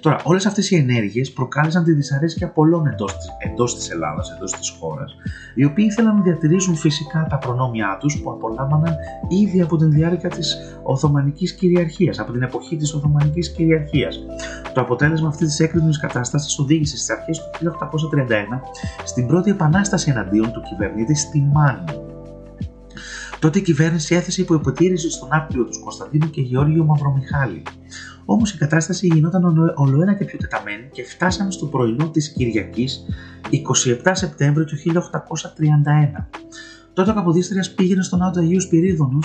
Τώρα, 0.00 0.20
όλες 0.22 0.46
αυτές 0.46 0.70
οι 0.70 0.76
ενέργειες 0.76 1.32
προκάλεσαν 1.32 1.84
τη 1.84 1.92
δυσαρέσκεια 1.92 2.48
πολλών 2.48 2.86
εντός 2.86 3.14
εντός 3.38 3.76
της 3.76 3.90
Ελλάδας, 3.90 4.32
εντός 4.36 4.52
της 4.52 4.76
χώρας, 4.80 5.16
οι 5.54 5.64
οποίοι 5.64 5.86
ήθελαν 5.90 6.16
να 6.16 6.22
διατηρήσουν 6.22 6.76
φυσικά 6.76 7.26
τα 7.30 7.38
προνόμια 7.38 7.96
τους 8.00 8.20
που 8.22 8.30
απολάμβαναν 8.30 8.94
ήδη 9.28 9.60
από 9.60 9.76
την 9.76 9.90
διάρκεια 9.90 10.28
της 10.28 10.56
Οθωμανικής 10.82 11.54
κυριαρχίας, 11.54 12.18
από 12.18 12.32
την 12.32 12.42
εποχή 12.42 12.76
της 12.76 12.94
Οθωμανικής 12.94 13.52
κυριαρχίας. 13.52 14.20
Το 14.74 14.80
αποτέλεσμα 14.80 15.28
αυτής 15.28 15.48
της 15.48 15.60
έκρημνης 15.60 16.00
κατάστασης 16.00 16.58
οδήγησε 16.58 16.96
στις 16.96 17.10
αρχές 17.10 17.38
του 17.38 17.50
1831 17.50 18.62
στην 19.04 19.26
πρώτη 19.26 19.50
επανάσταση 19.50 20.10
εναντίον 20.10 20.52
του 20.52 20.62
κυβερνήτη 20.68 21.14
στη 21.14 21.48
Μάνη. 21.52 21.84
Τότε 23.38 23.58
η 23.58 23.62
κυβέρνηση 23.62 24.14
έθεσε 24.14 24.40
υπό 24.40 24.54
υποτήρηση 24.54 25.10
στον 25.10 25.28
άπλιο 25.32 25.64
τους 25.64 25.78
Κωνσταντίνου 25.78 26.30
και 26.30 26.40
Γεώργιο 26.40 26.84
Μαυρομιχάλη. 26.84 27.62
Όμως 28.30 28.52
η 28.52 28.58
κατάσταση 28.58 29.06
γινόταν 29.06 29.72
ολοένα 29.74 30.14
και 30.14 30.24
πιο 30.24 30.38
τεταμένη 30.38 30.88
και 30.92 31.04
φτάσαμε 31.04 31.50
στο 31.50 31.66
πρωινό 31.66 32.10
της 32.10 32.32
Κυριακής 32.32 33.04
27 34.04 34.10
Σεπτέμβριου 34.12 34.64
του 34.64 34.76
1831. 34.76 36.24
Τότε 36.92 37.10
ο 37.10 37.14
Καποδίστριας 37.14 37.74
πήγαινε 37.74 38.02
στον 38.02 38.22
Άντο 38.22 38.40
Αγίου 38.40 38.60
Σπυρίδωνου 38.60 39.18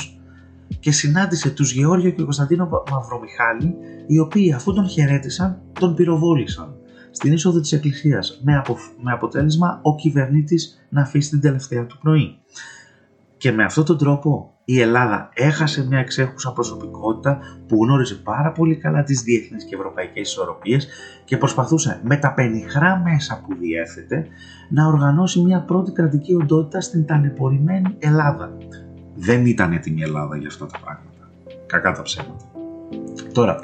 και 0.80 0.92
συνάντησε 0.92 1.50
τους 1.50 1.74
Γεώργιο 1.74 2.10
και 2.10 2.24
Κωνσταντίνο 2.24 2.70
Μαυρομιχάλη, 2.92 3.76
οι 4.08 4.20
οποίοι 4.20 4.54
αφού 4.54 4.74
τον 4.74 4.88
χαιρέτησαν, 4.88 5.62
τον 5.80 5.96
πυροβόλησαν 5.96 6.76
στην 7.12 7.34
είσοδο 7.34 7.60
της 7.60 7.72
Εκκλησίας, 7.72 8.42
με, 8.44 8.62
με 9.02 9.12
αποτέλεσμα 9.12 9.80
ο 9.84 9.96
κυβερνήτης 9.96 10.86
να 10.90 11.02
αφήσει 11.02 11.30
την 11.30 11.42
τελευταία 11.42 11.86
του 11.86 11.98
πνοή. 11.98 12.38
Και 13.44 13.52
με 13.52 13.64
αυτόν 13.64 13.86
τον 13.86 13.98
τρόπο 13.98 14.54
η 14.66 14.80
Ελλάδα 14.82 15.30
έχασε 15.34 15.86
μια 15.88 16.00
εξέχουσα 16.00 16.54
προσωπικότητα 16.54 17.40
που 17.68 17.84
γνώριζε 17.84 18.16
πάρα 18.16 18.52
πολύ 18.52 18.76
καλά 18.76 19.04
τις 19.04 19.22
διεθνείς 19.22 19.64
και 19.64 19.76
ευρωπαϊκές 19.76 20.30
ισορροπίες 20.30 20.88
και 21.26 21.38
προσπαθούσε 21.38 22.00
με 22.04 22.18
τα 22.18 22.34
πενιχρά 22.34 23.02
μέσα 23.04 23.44
που 23.48 23.56
διέθετε 23.56 24.28
να 24.70 24.88
οργανώσει 24.88 25.42
μια 25.42 25.62
πρώτη 25.62 25.92
κρατική 25.92 26.36
οντότητα 26.36 26.82
στην 26.82 27.06
ταλαιπωρημένη 27.06 27.96
Ελλάδα. 28.00 28.58
Δεν 29.16 29.46
ήταν 29.46 29.72
έτοιμη 29.72 30.00
η 30.00 30.04
Ελλάδα 30.04 30.38
για 30.38 30.48
αυτά 30.48 30.66
τα 30.66 30.80
πράγματα. 30.80 31.30
Κακά 31.66 31.92
τα 31.92 32.02
ψέματα. 32.02 32.53
Τώρα, 33.34 33.60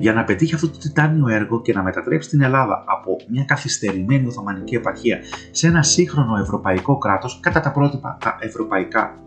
για 0.00 0.12
να 0.12 0.24
πετύχει 0.24 0.54
αυτό 0.54 0.68
το 0.68 0.78
τιτάνιο 0.78 1.28
έργο 1.28 1.60
και 1.60 1.72
να 1.72 1.82
μετατρέψει 1.82 2.28
την 2.28 2.42
Ελλάδα 2.42 2.84
από 2.86 3.16
μια 3.28 3.44
καθυστερημένη 3.44 4.26
Οθωμανική 4.26 4.74
επαρχία 4.74 5.18
σε 5.50 5.66
ένα 5.66 5.82
σύγχρονο 5.82 6.36
ευρωπαϊκό 6.36 6.98
κράτος 6.98 7.40
κατά 7.42 7.60
τα 7.60 7.72
πρότυπα 7.72 8.16
τα 8.20 8.36
ευρωπαϊκά 8.40 9.18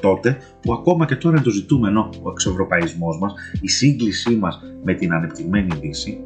τότε, 0.00 0.36
που 0.60 0.72
ακόμα 0.72 1.06
και 1.06 1.16
τώρα 1.16 1.36
είναι 1.36 1.44
το 1.44 1.50
ζητούμενο 1.50 2.10
ο 2.22 2.30
εξευρωπαϊσμός 2.30 3.18
μας, 3.18 3.32
η 3.60 3.68
σύγκλησή 3.68 4.36
μας 4.36 4.60
με 4.84 4.94
την 4.94 5.12
ανεπτυγμένη 5.12 5.76
Δύση, 5.80 6.20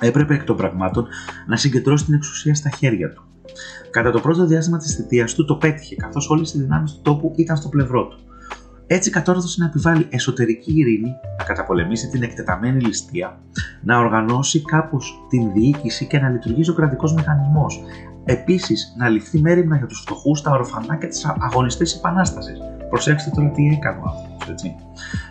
έπρεπε 0.00 0.34
εκ 0.34 0.44
των 0.44 0.56
πραγμάτων 0.56 1.06
να 1.46 1.56
συγκεντρώσει 1.56 2.04
την 2.04 2.14
εξουσία 2.14 2.54
στα 2.54 2.70
χέρια 2.70 3.12
του. 3.12 3.22
Κατά 3.90 4.10
το 4.10 4.20
πρώτο 4.20 4.46
διάστημα 4.46 4.78
της 4.78 4.94
θητείας 4.94 5.34
του 5.34 5.44
το 5.44 5.54
πέτυχε, 5.56 5.94
καθώς 5.94 6.30
όλες 6.30 6.54
οι 6.54 6.58
δυνάμεις 6.58 6.92
του 6.92 7.00
τόπου 7.02 7.32
ήταν 7.36 7.56
στο 7.56 7.68
πλευρό 7.68 8.06
του. 8.06 8.27
Έτσι 8.90 9.10
κατόρθωσε 9.10 9.60
να 9.60 9.66
επιβάλλει 9.66 10.06
εσωτερική 10.10 10.72
ειρήνη, 10.76 11.14
να 11.38 11.44
καταπολεμήσει 11.44 12.08
την 12.08 12.22
εκτεταμένη 12.22 12.80
ληστεία, 12.80 13.38
να 13.82 13.98
οργανώσει 13.98 14.62
κάπως 14.62 15.26
την 15.28 15.52
διοίκηση 15.52 16.06
και 16.06 16.18
να 16.18 16.28
λειτουργήσει 16.28 16.70
ο 16.70 16.74
κρατικός 16.74 17.14
μηχανισμός. 17.14 17.82
Επίσης, 18.24 18.94
να 18.98 19.08
ληφθεί 19.08 19.40
μέρημνα 19.40 19.76
για 19.76 19.86
τους 19.86 20.00
φτωχούς, 20.00 20.42
τα 20.42 20.50
ορφανά 20.50 20.96
και 20.96 21.06
τις 21.06 21.24
αγωνιστές 21.38 21.94
επανάστασης. 21.94 22.58
Προσέξτε 22.88 23.30
τώρα 23.34 23.50
τι 23.50 23.66
έκανε 23.66 23.98
ο 23.98 24.02
άνθρωπος, 24.08 24.48
έτσι. 24.50 24.74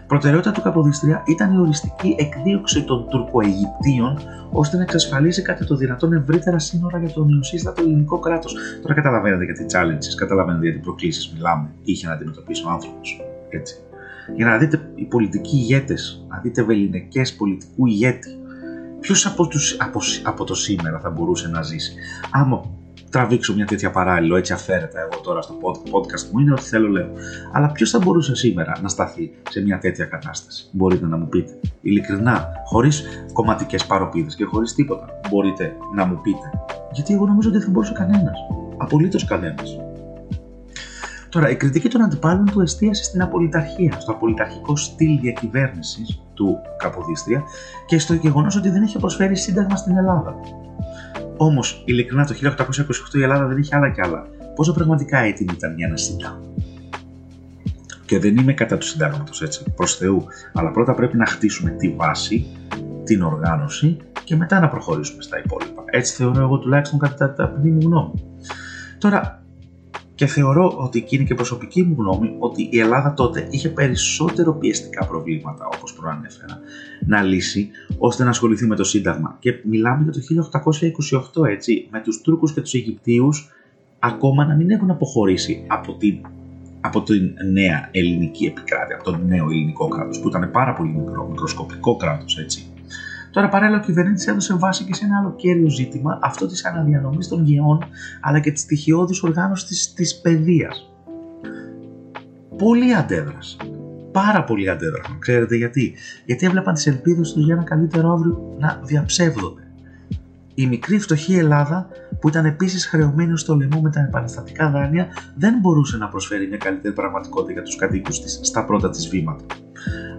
Προτεραιότητα 0.07 0.51
του 0.51 0.61
Καποδίστρια 0.61 1.23
ήταν 1.25 1.53
η 1.53 1.59
οριστική 1.59 2.15
εκδίωξη 2.19 2.83
των 2.83 3.07
Τουρκοαιγυπτίων 3.09 4.19
ώστε 4.51 4.77
να 4.77 4.83
εξασφαλίσει 4.83 5.41
κάτι 5.41 5.65
το 5.65 5.75
δυνατόν 5.75 6.13
ευρύτερα 6.13 6.59
σύνορα 6.59 6.99
για 6.99 7.09
το 7.09 7.25
νεοσύστατο 7.25 7.81
ελληνικό 7.81 8.19
κράτος. 8.19 8.55
Τώρα 8.81 8.93
καταλαβαίνετε 8.93 9.43
για 9.43 9.53
τι 9.53 9.65
challenges, 9.73 10.15
καταλαβαίνετε 10.17 10.65
για 10.65 10.73
τι 10.73 10.79
προκλήσεις 10.79 11.31
μιλάμε, 11.33 11.69
είχε 11.83 12.07
να 12.07 12.13
αντιμετωπίσει 12.13 12.63
ο 12.65 12.69
άνθρωπος 12.69 13.21
έτσι. 13.49 13.75
Για 14.35 14.45
να 14.45 14.57
δείτε 14.57 14.91
οι 14.95 15.03
πολιτικοί 15.03 15.55
ηγέτες, 15.55 16.25
να 16.27 16.39
δείτε 16.39 16.63
βεληνικές 16.63 17.35
πολιτικού 17.35 17.85
ηγέτη. 17.85 18.29
Ποιος 18.99 19.25
από, 19.25 19.47
τους, 19.47 19.77
από, 19.79 19.99
από 20.23 20.43
το 20.43 20.55
σήμερα 20.55 20.99
θα 20.99 21.09
μπορούσε 21.09 21.47
να 21.47 21.61
ζήσει. 21.61 21.93
Άμα 22.31 22.77
τραβήξω 23.09 23.53
μια 23.53 23.65
τέτοια 23.65 23.91
παράλληλο, 23.91 24.35
έτσι 24.35 24.53
αφαίρετα 24.53 24.99
εγώ 24.99 25.21
τώρα 25.23 25.41
στο 25.41 25.57
podcast 25.63 26.31
μου, 26.31 26.39
είναι 26.39 26.51
ότι 26.51 26.61
θέλω 26.61 26.87
λέω. 26.87 27.09
Αλλά 27.51 27.71
ποιος 27.71 27.89
θα 27.89 27.99
μπορούσε 27.99 28.35
σήμερα 28.35 28.79
να 28.81 28.87
σταθεί 28.87 29.31
σε 29.49 29.61
μια 29.61 29.77
τέτοια 29.77 30.05
κατάσταση, 30.05 30.69
μπορείτε 30.71 31.05
να 31.05 31.17
μου 31.17 31.27
πείτε. 31.27 31.59
Ειλικρινά, 31.81 32.51
χωρίς 32.65 33.03
κομματικές 33.33 33.85
παροπίδες 33.85 34.35
και 34.35 34.43
χωρίς 34.43 34.73
τίποτα, 34.73 35.05
μπορείτε 35.29 35.75
να 35.95 36.05
μου 36.05 36.21
πείτε. 36.21 36.51
Γιατί 36.91 37.13
εγώ 37.13 37.25
νομίζω 37.25 37.49
ότι 37.49 37.57
δεν 37.57 37.67
θα 37.67 37.73
μπορούσε 37.73 37.93
κανένας. 37.93 38.37
Απολύτως 38.77 39.25
κανένας. 39.25 39.86
Τώρα, 41.29 41.49
η 41.49 41.55
κριτική 41.55 41.89
των 41.89 42.01
αντιπάλων 42.01 42.45
του 42.45 42.61
εστίασε 42.61 43.03
στην 43.03 43.21
απολυταρχία, 43.21 43.99
στο 43.99 44.11
απολυταρχικό 44.11 44.75
στυλ 44.75 45.19
διακυβέρνησης 45.19 46.21
του 46.33 46.57
Καποδίστρια 46.77 47.43
και 47.85 47.99
στο 47.99 48.13
γεγονός 48.13 48.55
ότι 48.55 48.69
δεν 48.69 48.81
έχει 48.81 48.97
προσφέρει 48.99 49.35
σύνταγμα 49.35 49.75
στην 49.75 49.97
Ελλάδα. 49.97 50.35
Όμως, 51.37 51.83
ειλικρινά, 51.85 52.25
το 52.25 52.33
1828 52.33 53.13
η 53.13 53.21
Ελλάδα 53.21 53.45
δεν 53.45 53.57
είχε 53.57 53.75
άλλα 53.75 53.89
κι 53.89 54.01
άλλα. 54.01 54.27
Πόσο 54.55 54.73
πραγματικά 54.73 55.17
έτοιμη 55.19 55.53
ήταν 55.53 55.75
για 55.75 55.87
ένα 55.87 55.97
σύνταγμα; 55.97 56.41
Και 58.05 58.19
δεν 58.19 58.37
είμαι 58.37 58.53
κατά 58.53 58.77
του 58.77 58.85
συντάγματος 58.85 59.41
έτσι, 59.41 59.63
προς 59.75 59.95
Θεού. 59.95 60.25
Αλλά 60.53 60.71
πρώτα 60.71 60.93
πρέπει 60.93 61.17
να 61.17 61.25
χτίσουμε 61.25 61.69
τη 61.69 61.89
βάση, 61.89 62.45
την 63.03 63.21
οργάνωση 63.21 63.97
και 64.23 64.35
μετά 64.35 64.59
να 64.59 64.69
προχωρήσουμε 64.69 65.21
στα 65.21 65.37
υπόλοιπα. 65.45 65.83
Έτσι 65.85 66.15
θεωρώ 66.15 66.41
εγώ 66.41 66.57
τουλάχιστον 66.57 66.99
κατά 66.99 67.33
τα 67.33 67.53
μου 67.63 67.77
γνώμη. 67.81 68.23
Τώρα, 68.97 69.41
και 70.17 70.25
θεωρώ 70.25 70.73
ότι 70.77 70.99
εκείνη 70.99 71.23
και 71.25 71.35
προσωπική 71.35 71.83
μου 71.83 71.95
γνώμη 71.97 72.35
ότι 72.39 72.69
η 72.71 72.79
Ελλάδα 72.79 73.13
τότε 73.13 73.47
είχε 73.49 73.69
περισσότερο 73.69 74.53
πιεστικά 74.53 75.05
προβλήματα 75.05 75.65
όπως 75.75 75.93
προανέφερα 75.93 76.59
να 77.05 77.21
λύσει 77.21 77.69
ώστε 77.97 78.23
να 78.23 78.29
ασχοληθεί 78.29 78.65
με 78.65 78.75
το 78.75 78.83
Σύνταγμα. 78.83 79.37
Και 79.39 79.53
μιλάμε 79.63 80.03
για 80.03 80.11
το 80.11 80.49
1828 81.43 81.47
έτσι 81.47 81.87
με 81.91 82.01
τους 82.01 82.21
Τούρκους 82.21 82.53
και 82.53 82.61
τους 82.61 82.73
Αιγυπτίους 82.73 83.49
ακόμα 83.99 84.45
να 84.45 84.55
μην 84.55 84.69
έχουν 84.69 84.89
αποχωρήσει 84.89 85.63
από 85.67 85.93
την, 85.93 86.17
από 86.81 87.01
την 87.01 87.33
νέα 87.51 87.89
ελληνική 87.91 88.45
επικράτεια, 88.45 88.95
από 88.95 89.03
το 89.11 89.17
νέο 89.17 89.45
ελληνικό 89.49 89.87
κράτος 89.87 90.19
που 90.19 90.27
ήταν 90.27 90.51
πάρα 90.51 90.73
πολύ 90.73 90.89
μικρό, 90.89 91.27
μικροσκοπικό 91.27 91.95
κράτος 91.95 92.37
έτσι 92.37 92.66
Τώρα 93.31 93.49
παράλληλα 93.49 93.77
ο 93.77 93.83
κυβερνήτης 93.83 94.27
έδωσε 94.27 94.55
βάση 94.57 94.83
και 94.83 94.93
σε 94.93 95.05
ένα 95.05 95.17
άλλο 95.17 95.35
κέριο 95.35 95.69
ζήτημα, 95.69 96.19
αυτό 96.21 96.47
της 96.47 96.65
αναδιανομής 96.65 97.27
των 97.27 97.43
γεών 97.45 97.83
αλλά 98.21 98.39
και 98.39 98.51
της 98.51 98.61
στοιχειώδη 98.61 99.19
οργάνωσης 99.21 99.93
της 99.93 100.19
παιδείας. 100.21 100.91
Πολύ 102.57 102.95
αντέδρασαν. 102.95 103.59
Πάρα 104.11 104.43
πολύ 104.43 104.69
αντέδρασαν. 104.69 105.19
Ξέρετε 105.19 105.55
γιατί; 105.55 105.93
Γιατί 106.25 106.45
έβλεπαν 106.45 106.73
τις 106.73 106.87
ελπίδες 106.87 107.33
τους 107.33 107.45
για 107.45 107.53
ένα 107.53 107.63
καλύτερο 107.63 108.11
αύριο 108.11 108.55
να 108.59 108.81
διαψεύδονται. 108.83 109.61
Η 110.53 110.67
μικρή 110.67 110.99
φτωχή 110.99 111.37
Ελλάδα, 111.37 111.87
που 112.19 112.27
ήταν 112.27 112.45
επίσης 112.45 112.87
χρεωμένη 112.87 113.37
στο 113.37 113.55
λαιμό 113.55 113.81
με 113.81 113.89
τα 113.89 113.99
επαναστατικά 113.99 114.69
δάνεια, 114.71 115.07
δεν 115.35 115.59
μπορούσε 115.59 115.97
να 115.97 116.07
προσφέρει 116.07 116.47
μια 116.47 116.57
καλύτερη 116.57 116.93
πραγματικότητα 116.93 117.51
για 117.51 117.61
τους 117.61 117.75
κατοίκους 117.75 118.21
της 118.21 118.39
στα 118.43 118.65
πρώτα 118.65 118.89
της 118.89 119.07
βήματα. 119.09 119.45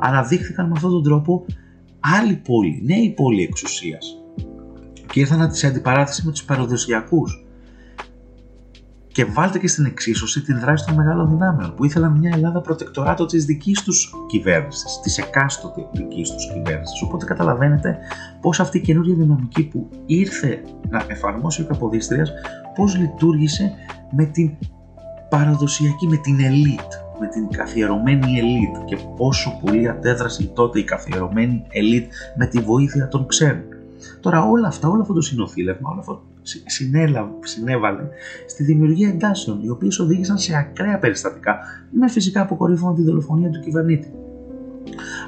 Αναδείχθηκαν 0.00 0.67
με 0.67 0.73
αυτόν 0.77 0.91
τον 0.91 1.03
τρόπο 1.03 1.45
άλλη 2.00 2.35
πόλη, 2.35 2.83
νέη 2.85 3.12
πόλη 3.17 3.43
εξουσίας. 3.43 4.23
Και 5.12 5.21
ήρθαν 5.21 5.55
σε 5.55 5.67
αντιπαράθεση 5.67 6.26
με 6.26 6.31
τους 6.33 6.45
παραδοσιακούς. 6.45 7.43
Και 9.12 9.25
βάλτε 9.25 9.59
και 9.59 9.69
στην 9.69 9.85
εξίσωση 9.85 10.43
την 10.43 10.61
δράση 10.61 10.87
των 10.87 10.95
μεγάλων 10.95 11.28
δυνάμεων 11.28 11.75
που 11.75 11.85
ήθελαν 11.85 12.19
μια 12.19 12.31
Ελλάδα 12.35 12.61
προτεκτοράτο 12.61 13.26
της 13.26 13.45
δικής 13.45 13.83
τους 13.83 14.12
κυβέρνησης, 14.28 15.00
της 15.02 15.19
εκάστοτε 15.19 15.87
δικής 15.93 16.31
τους 16.31 16.52
κυβέρνησης. 16.52 17.02
Οπότε 17.02 17.25
καταλαβαίνετε 17.25 17.99
πώς 18.40 18.61
αυτή 18.61 18.78
η 18.78 18.81
καινούργια 18.81 19.14
δυναμική 19.14 19.62
που 19.62 19.88
ήρθε 20.07 20.62
να 20.88 21.05
εφαρμόσει 21.09 21.62
ο 21.62 21.64
Καποδίστριας, 21.64 22.33
πώς 22.75 22.97
λειτουργήσε 22.97 23.73
με 24.11 24.25
την 24.25 24.50
παραδοσιακή, 25.28 26.07
με 26.07 26.17
την 26.17 26.40
ελίτ, 26.40 26.93
με 27.21 27.27
την 27.27 27.49
καθιερωμένη 27.49 28.39
ελίτ 28.39 28.85
και 28.85 28.99
πόσο 29.17 29.61
πολύ 29.65 29.89
αντέδρασε 29.89 30.47
τότε 30.55 30.79
η 30.79 30.85
καθιερωμένη 30.85 31.65
ελίτ 31.69 32.13
με 32.37 32.47
τη 32.47 32.61
βοήθεια 32.61 33.09
των 33.09 33.27
ξένων. 33.27 33.63
Τώρα 34.21 34.49
όλα 34.49 34.69
αυτά, 34.69 34.89
όλο 34.89 35.01
αυτό 35.01 35.13
το 35.13 35.21
συνοθήλευμα, 35.21 35.91
όλο 35.91 36.01
αυτό 36.01 36.23
συνέβαλε 37.45 38.03
στη 38.47 38.65
δημιουργία 38.65 39.09
εντάσεων, 39.09 39.63
οι 39.63 39.69
οποίες 39.69 39.99
οδήγησαν 39.99 40.39
σε 40.39 40.57
ακραία 40.57 40.99
περιστατικά, 40.99 41.59
με 41.91 42.09
φυσικά 42.09 42.41
αποκορύφωνα 42.41 42.95
τη 42.95 43.03
δολοφονία 43.03 43.51
του 43.51 43.61
κυβερνήτη. 43.61 44.13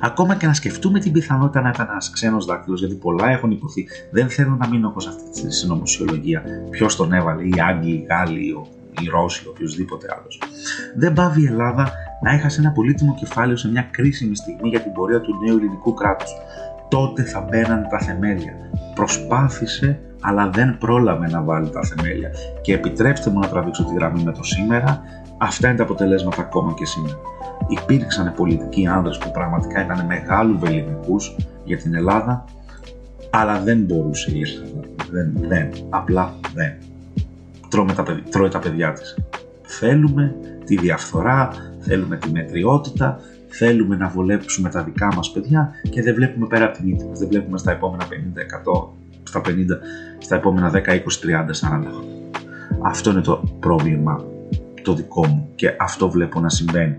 Ακόμα 0.01 0.35
και 0.35 0.47
να 0.47 0.55
σκεφτούμε 0.55 0.99
την 0.99 1.13
πιθανότητα 1.13 1.61
να 1.61 1.69
ήταν 1.69 1.87
ένας 1.91 2.11
ξένος 2.11 2.45
δάκτυλος, 2.45 2.81
γιατί 2.81 2.95
πολλά 2.95 3.31
έχουν 3.31 3.51
υποθεί. 3.51 3.87
Δεν 4.11 4.29
θέλω 4.29 4.57
να 4.61 4.69
μείνω 4.69 4.89
όπω 4.89 5.09
αυτή 5.09 5.43
τη 5.43 5.53
συνωμοσιολογία. 5.53 6.43
Ποιος 6.71 6.97
τον 6.97 7.13
έβαλε, 7.13 7.43
οι 7.43 7.55
Άγγλοι, 7.69 7.91
οι 7.91 8.07
Γάλλοι, 8.09 8.57
οι 9.01 9.09
Ρώσοι, 9.11 9.49
οποιοδήποτε 9.49 10.07
άλλος. 10.19 10.41
Δεν 10.97 11.13
πάβει 11.13 11.43
η 11.43 11.47
Ελλάδα 11.47 11.93
να 12.23 12.31
έχασε 12.31 12.61
ένα 12.61 12.73
πολύτιμο 12.73 13.15
κεφάλαιο 13.15 13.57
σε 13.57 13.71
μια 13.71 13.89
κρίσιμη 13.91 14.37
στιγμή 14.37 14.69
για 14.69 14.81
την 14.81 14.93
πορεία 14.93 15.21
του 15.21 15.35
νέου 15.45 15.57
ελληνικού 15.57 15.95
κράτους. 15.95 16.31
Τότε 16.89 17.23
θα 17.23 17.41
μπαίναν 17.41 17.89
τα 17.91 17.99
θεμέλια. 17.99 18.53
Προσπάθησε 18.95 20.01
αλλά 20.21 20.51
δεν 20.51 20.79
πρόλαβε 20.79 21.29
να 21.29 21.43
βάλει 21.43 21.71
τα 21.71 21.81
θεμέλια. 21.83 22.31
Και 22.61 22.75
επιτρέψτε 22.75 23.31
μου 23.31 23.39
να 23.39 23.49
τραβήξω 23.49 23.85
τη 23.85 23.95
γραμμή 23.95 24.23
με 24.23 24.33
το 24.33 24.43
σήμερα, 24.43 25.03
αυτά 25.39 25.69
είναι 25.69 25.77
τα 25.77 25.83
αποτελέσματα 25.83 26.41
ακόμα 26.41 26.75
και 26.75 26.87
σήμερα. 26.87 27.19
Υπήρξαν 27.69 28.35
πολιτικοί 28.37 28.87
άνδρες 28.87 29.19
που 29.19 29.31
πραγματικά 29.31 29.85
ήταν 29.85 30.07
μεγάλου 30.07 30.59
βεληνικούς 30.59 31.37
για 31.65 31.77
την 31.77 31.95
Ελλάδα, 31.95 32.45
αλλά 33.31 33.61
δεν 33.61 33.79
μπορούσε 33.79 34.31
η 34.31 34.41
Ελλάδα. 34.41 34.89
Δεν, 35.11 35.33
δεν, 35.49 35.71
απλά 35.91 36.35
δεν. 36.55 36.90
Τρώμε 37.71 37.93
τα, 37.93 38.23
τρώει 38.31 38.49
τα 38.49 38.59
παιδιά 38.59 38.93
της. 38.93 39.19
Θέλουμε 39.63 40.35
τη 40.65 40.77
διαφθορά, 40.77 41.51
θέλουμε 41.81 42.17
τη 42.17 42.31
μετριότητα, 42.31 43.21
θέλουμε 43.49 43.97
να 43.97 44.09
βολέψουμε 44.09 44.71
τα 44.71 44.83
δικά 44.83 45.15
μας 45.15 45.31
παιδιά 45.31 45.71
και 45.91 46.03
δεν 46.03 46.15
βλέπουμε 46.15 46.47
πέρα 46.47 46.65
από 46.65 46.77
την 46.77 46.85
μύτη 46.87 47.05
μας, 47.05 47.19
δεν 47.19 47.29
βλέπουμε 47.29 47.59
στα 47.59 47.73
επόμενα 47.73 48.05
50, 48.05 48.11
στα 49.23 49.41
50, 49.41 49.53
στα 50.19 50.37
επόμενα 50.37 50.71
10, 50.71 50.75
20, 50.75 50.79
30, 50.79 50.91
40 50.91 51.03
χρόνια. 51.61 52.21
Αυτό 52.83 53.11
είναι 53.11 53.21
το 53.21 53.43
πρόβλημα 53.61 54.25
το 54.83 54.95
δικό 54.95 55.27
μου 55.27 55.49
και 55.55 55.77
αυτό 55.79 56.11
βλέπω 56.11 56.41
να 56.41 56.49
συμβαίνει. 56.49 56.99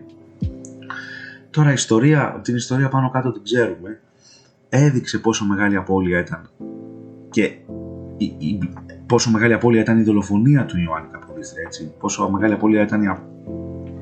Τώρα 1.50 1.70
η 1.70 1.74
ιστορία, 1.74 2.40
την 2.44 2.56
ιστορία 2.56 2.90
πάνω 2.90 3.10
κάτω 3.10 3.32
την 3.32 3.44
ξέρουμε, 3.44 4.00
έδειξε 4.70 5.18
πόσο 5.18 5.46
μεγάλη 5.46 5.76
απώλεια 5.76 6.20
ήταν 6.20 6.50
και 7.30 7.44
η, 8.18 8.26
η, 8.38 8.60
πόσο 9.12 9.30
μεγάλη 9.32 9.54
απώλεια 9.54 9.82
ήταν 9.82 10.00
η 10.00 10.04
δολοφονία 10.04 10.66
του 10.66 10.78
Ιωάννη 10.78 11.08
Καποδίστρια, 11.12 11.64
έτσι, 11.66 11.94
πόσο 12.00 12.30
μεγάλη 12.30 12.54
απώλεια 12.54 12.82
ήταν 12.82 13.20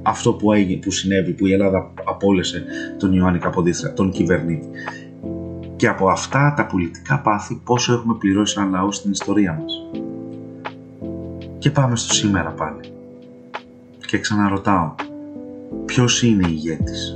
αυτό 0.01 0.33
που, 0.33 0.51
έγινε, 0.53 0.79
που 0.79 0.91
συνέβη, 0.91 1.31
που 1.33 1.47
η 1.47 1.51
Ελλάδα 1.51 1.91
απόλυσε 2.03 2.63
τον 2.99 3.13
Ιωάννη 3.13 3.39
Καποδίστρια, 3.39 3.93
τον 3.93 4.11
κυβερνήτη 4.11 4.67
και 5.75 5.87
από 5.87 6.09
αυτά 6.09 6.53
τα 6.57 6.65
πολιτικά 6.65 7.19
πάθη 7.19 7.61
πόσο 7.63 7.93
έχουμε 7.93 8.15
πληρώσει 8.15 8.55
ένα 8.59 8.69
λαό 8.69 8.91
στην 8.91 9.11
ιστορία 9.11 9.61
μας. 9.61 10.01
Και 11.57 11.71
πάμε 11.71 11.95
στο 11.95 12.13
σήμερα 12.13 12.49
πάλι. 12.51 12.79
Και 14.05 14.19
ξαναρωτάω, 14.19 14.95
ποιος 15.85 16.23
είναι 16.23 16.47
η 16.47 16.51
ηγέτης. 16.51 17.15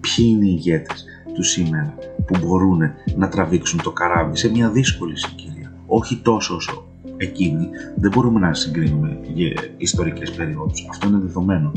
Ποιοι 0.00 0.26
είναι 0.28 0.46
οι 0.46 0.52
ηγέτες 0.52 1.04
του 1.34 1.42
σήμερα 1.42 1.94
που 2.26 2.38
μπορούν 2.40 2.80
να 3.16 3.28
τραβήξουν 3.28 3.82
το 3.82 3.90
καράβι 3.90 4.36
σε 4.36 4.50
μια 4.50 4.70
δύσκολη 4.70 5.18
συγκυρία; 5.18 5.55
Όχι 5.86 6.16
τόσο 6.16 6.54
όσο 6.54 6.86
εκείνοι, 7.16 7.68
δεν 7.96 8.10
μπορούμε 8.10 8.40
να 8.40 8.54
συγκρίνουμε 8.54 9.18
για 9.22 9.52
ιστορικές 9.76 10.30
περιόδους, 10.30 10.86
αυτό 10.90 11.08
είναι 11.08 11.18
δεδομένο. 11.18 11.72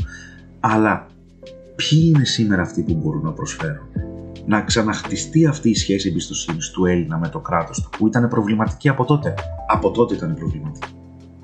Αλλά 0.60 1.06
ποιοι 1.76 2.12
είναι 2.14 2.24
σήμερα 2.24 2.62
αυτοί 2.62 2.82
που 2.82 2.94
μπορούν 2.94 3.22
να 3.22 3.30
προσφέρουν; 3.30 3.86
Να 4.46 4.62
ξαναχτιστεί 4.62 5.46
αυτή 5.46 5.70
η 5.70 5.74
σχέση 5.74 6.08
εμπιστοσύνης 6.08 6.70
του 6.70 6.84
Έλληνα 6.84 7.18
με 7.18 7.28
το 7.28 7.38
κράτος 7.38 7.80
του, 7.80 7.88
που 7.98 8.06
ήταν 8.06 8.28
προβληματική 8.28 8.88
από 8.88 9.04
τότε. 9.04 9.34
Από 9.66 9.90
τότε 9.90 10.14
ήταν 10.14 10.34
προβληματική. 10.34 10.94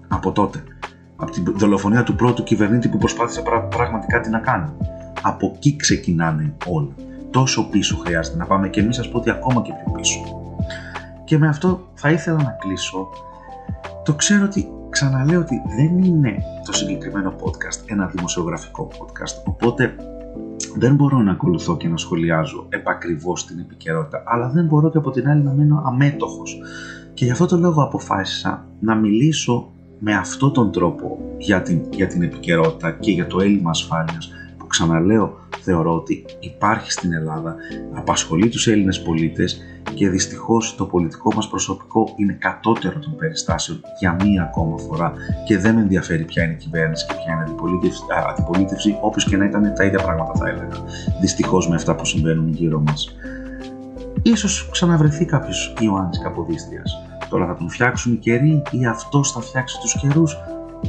Από 0.09 0.33
τότε. 0.33 0.62
Από 1.16 1.31
την 1.31 1.44
δολοφονία 1.57 2.02
του 2.02 2.14
πρώτου 2.14 2.42
κυβερνήτη 2.42 2.88
που 2.88 2.98
προσπάθησε 2.98 3.42
πραγματικά 3.68 4.20
τι 4.20 4.31
να 4.31 4.38
κάνει. 4.38 4.70
Από 5.22 5.52
εκεί 5.55 5.76
ξεκινάνε 5.76 6.55
όλα. 6.66 6.94
Τόσο 7.31 7.68
πίσω 7.70 7.96
χρειάζεται 7.96 8.37
να 8.37 8.46
πάμε 8.46 8.68
και 8.68 8.81
εμείς, 8.81 8.98
ας 8.98 9.09
πω 9.11 9.18
ότι 9.18 9.31
ακόμα 9.31 9.62
και 9.62 9.72
πιο 9.72 9.92
πίσω. 9.92 10.36
Και 11.27 11.39
με 11.39 11.49
αυτό 11.49 11.89
θα 11.95 12.11
ήθελα 12.11 12.43
να 12.43 12.57
κλείσω. 12.61 13.09
Το 14.05 14.15
ξέρω 14.15 14.45
ότι 14.45 14.69
ξαναλέω 14.91 15.41
ότι 15.41 15.62
δεν 15.77 15.99
είναι 15.99 16.37
το 16.65 16.73
συγκεκριμένο 16.73 17.35
podcast 17.41 17.83
ένα 17.87 18.07
δημοσιογραφικό 18.07 18.89
podcast, 18.93 19.45
οπότε 19.45 19.95
δεν 20.77 20.95
μπορώ 20.95 21.19
να 21.19 21.33
ακολουθώ 21.33 21.77
και 21.77 21.89
να 21.89 21.97
σχολιάζω 21.97 22.67
επακριβώς 22.69 23.47
την 23.47 23.59
επικαιρότητα, 23.59 24.23
αλλά 24.27 24.49
δεν 24.49 24.65
μπορώ 24.65 24.91
και 24.91 24.99
από 24.99 25.11
την 25.11 25.29
άλλη 25.29 25.43
να 25.43 25.53
μένω 25.53 25.83
αμέτωχος. 25.87 26.59
Και 27.15 27.25
γι' 27.25 27.31
αυτό 27.31 27.47
το 27.47 27.57
λόγο 27.57 27.83
αποφάσισα 27.83 28.67
να 28.81 28.95
μιλήσω 28.95 29.71
με 29.99 30.15
αυτόν 30.15 30.53
τον 30.53 30.73
τρόπο 30.73 31.19
για 31.39 31.62
την, 31.62 31.81
για 31.91 32.07
την 32.07 32.23
επικαιρότητα 32.23 32.91
και 32.91 33.11
για 33.11 33.27
το 33.27 33.41
έλλειμμα 33.41 33.71
ασφάλειας 33.71 34.29
που 34.29 34.36
ξαναλέω 34.77 35.39
θεωρώ 35.62 35.95
ότι 35.95 36.25
υπάρχει 36.41 36.91
στην 36.93 37.12
Ελλάδα, 37.12 37.55
απασχολεί 37.95 38.49
τους 38.49 38.67
Έλληνες 38.67 39.03
πολίτες 39.03 39.61
και 39.95 40.09
δυστυχώς 40.09 40.75
το 40.75 40.85
πολιτικό 40.85 41.35
μας 41.35 41.49
προσωπικό 41.49 42.15
είναι 42.17 42.33
κατώτερο 42.41 42.99
των 42.99 43.17
περιστάσεων 43.17 43.81
για 43.99 44.17
μία 44.25 44.43
ακόμα 44.43 44.79
φορά 44.79 45.12
και 45.47 45.59
δεν 45.59 45.75
με 45.75 45.81
ενδιαφέρει 45.81 46.25
ποια 46.25 46.45
είναι 46.45 46.53
η 46.53 46.57
κυβέρνηση 46.57 47.07
και 47.07 47.15
ποια 47.15 47.33
είναι 47.33 47.41
η 47.41 47.45
αντιπολίτευση, 47.45 48.03
αντιπολίτευση 48.29 48.99
όπως 49.01 49.25
και 49.25 49.37
να 49.37 49.45
ήταν 49.45 49.75
τα 49.75 49.85
ίδια 49.85 49.99
πράγματα 49.99 50.33
θα 50.35 50.49
έλεγα. 50.49 50.85
Δυστυχώς 51.21 51.69
με 51.69 51.75
αυτά 51.75 51.95
που 51.95 52.05
συμβαίνουν 52.05 52.49
γύρω 52.49 52.83
μας. 52.87 53.17
Ίσως 54.23 54.69
ξαναβρεθεί 54.71 55.25
κάποιος 55.25 55.75
Ιωάννης 55.81 56.19
Καποδίστριας. 56.19 56.93
Τώρα 57.29 57.47
θα 57.47 57.57
τον 57.57 57.71
φτιάξουν 57.71 58.12
οι 58.12 58.17
καιροί 58.17 58.62
ή 58.71 58.87
αυτός 58.87 59.33
θα 59.33 59.41
φτιάξει 59.41 59.79
τους 59.81 59.99
καιρούς 60.01 60.37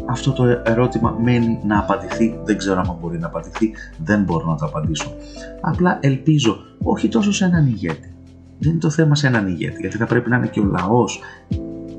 αυτό 0.10 0.32
το 0.32 0.44
ερώτημα 0.66 1.18
μένει 1.24 1.60
να 1.66 1.80
απαντηθεί. 1.80 2.40
Δεν 2.44 2.58
ξέρω 2.58 2.80
αν 2.80 2.98
μπορεί 3.02 3.20
να 3.20 3.28
απαντηθεί, 3.28 3.72
δεν 3.98 4.24
μπορώ 4.24 4.46
να 4.46 4.56
το 4.56 4.66
απαντήσω. 4.66 5.16
Απλά 5.62 5.98
ελπίζω 6.02 6.58
όχι 6.84 7.08
τόσο 7.08 7.32
σε 7.32 7.46
έναν 7.46 7.68
ηγέτη. 7.68 8.12
Δεν 8.60 8.72
είναι 8.72 8.80
το 8.80 8.90
θέμα 8.90 9.16
σε 9.16 9.28
έναν 9.28 9.48
ηγέτη, 9.48 9.80
γιατί 9.80 9.98
θα 9.98 10.06
πρέπει 10.06 10.30
να 10.30 10.38
είναι 10.38 10.48
και 10.48 10.60
ο 10.60 10.64
λαός 10.64 11.20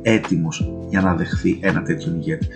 έτοιμος 0.02 0.72
για 0.88 1.00
να 1.00 1.14
δεχθεί 1.14 1.58
ένα 1.62 1.82
τέτοιο 1.82 2.14
ηγέτη. 2.14 2.46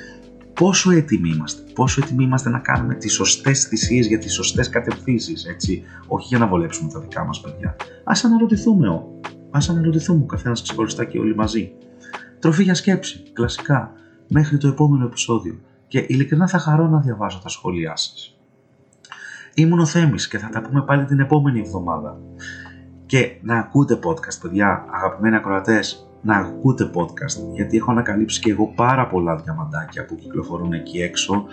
Πόσο 0.53 0.91
έτοιμοι 0.91 1.31
είμαστε, 1.31 1.63
πόσο 1.75 2.01
έτοιμοι 2.05 2.25
είμαστε 2.25 2.51
να 2.51 2.59
κάνουμε 2.59 2.95
τις 2.95 3.13
σωστές 3.13 3.65
θυσίες 3.65 4.07
για 4.07 4.19
τις 4.19 4.33
σωστές 4.33 4.69
κατευθύνσεις, 4.69 5.45
έτσι, 5.45 5.83
όχι 6.07 6.27
για 6.29 6.39
να 6.39 6.47
βολέψουμε 6.47 6.91
τα 6.93 7.01
δικά 7.01 7.25
μας 7.25 7.41
παιδιά. 7.41 7.77
Ας 8.05 8.25
αναρωτηθούμε, 8.25 8.89
ο, 8.89 9.21
ας 9.51 9.69
αναρωτηθούμε 9.69 10.23
ο 10.23 10.27
καθένας 10.27 10.63
ξεχωριστά 10.63 11.05
και 11.05 11.19
όλοι 11.19 11.35
μαζί. 11.35 11.73
Τροφή 12.39 12.63
για 12.63 12.75
σκέψη, 12.75 13.23
κλασικά 13.33 13.93
μέχρι 14.33 14.59
το 14.59 14.69
επόμενο 14.69 15.05
επεισόδιο 15.05 15.61
και 15.89 16.05
ειλικρινά 16.09 16.49
θα 16.49 16.59
χαρώ 16.59 16.89
να 16.89 17.01
διαβάζω 17.01 17.41
τα 17.43 17.49
σχόλιά 17.49 17.97
σας. 17.97 18.37
Ήμουν 19.55 19.79
ο 19.79 19.87
Θέμης 19.87 20.29
και 20.29 20.39
θα 20.39 20.49
τα 20.49 20.61
πούμε 20.61 20.83
πάλι 20.83 21.05
την 21.05 21.21
επόμενη 21.21 21.61
εβδομάδα. 21.61 22.19
Και 23.07 23.37
να 23.43 23.59
ακούτε 23.59 23.99
podcast, 24.05 24.41
παιδιά, 24.43 24.85
αγαπημένοι 24.91 25.37
ακροατές, 25.37 26.09
να 26.23 26.37
ακούτε 26.37 26.91
podcast, 26.95 27.53
γιατί 27.55 27.77
έχω 27.77 27.91
ανακαλύψει 27.91 28.41
και 28.41 28.51
εγώ 28.51 28.73
πάρα 28.75 29.07
πολλά 29.07 29.37
διαμαντάκια 29.37 30.05
που 30.05 30.15
κυκλοφορούν 30.15 30.73
εκεί 30.73 30.99
έξω. 30.99 31.45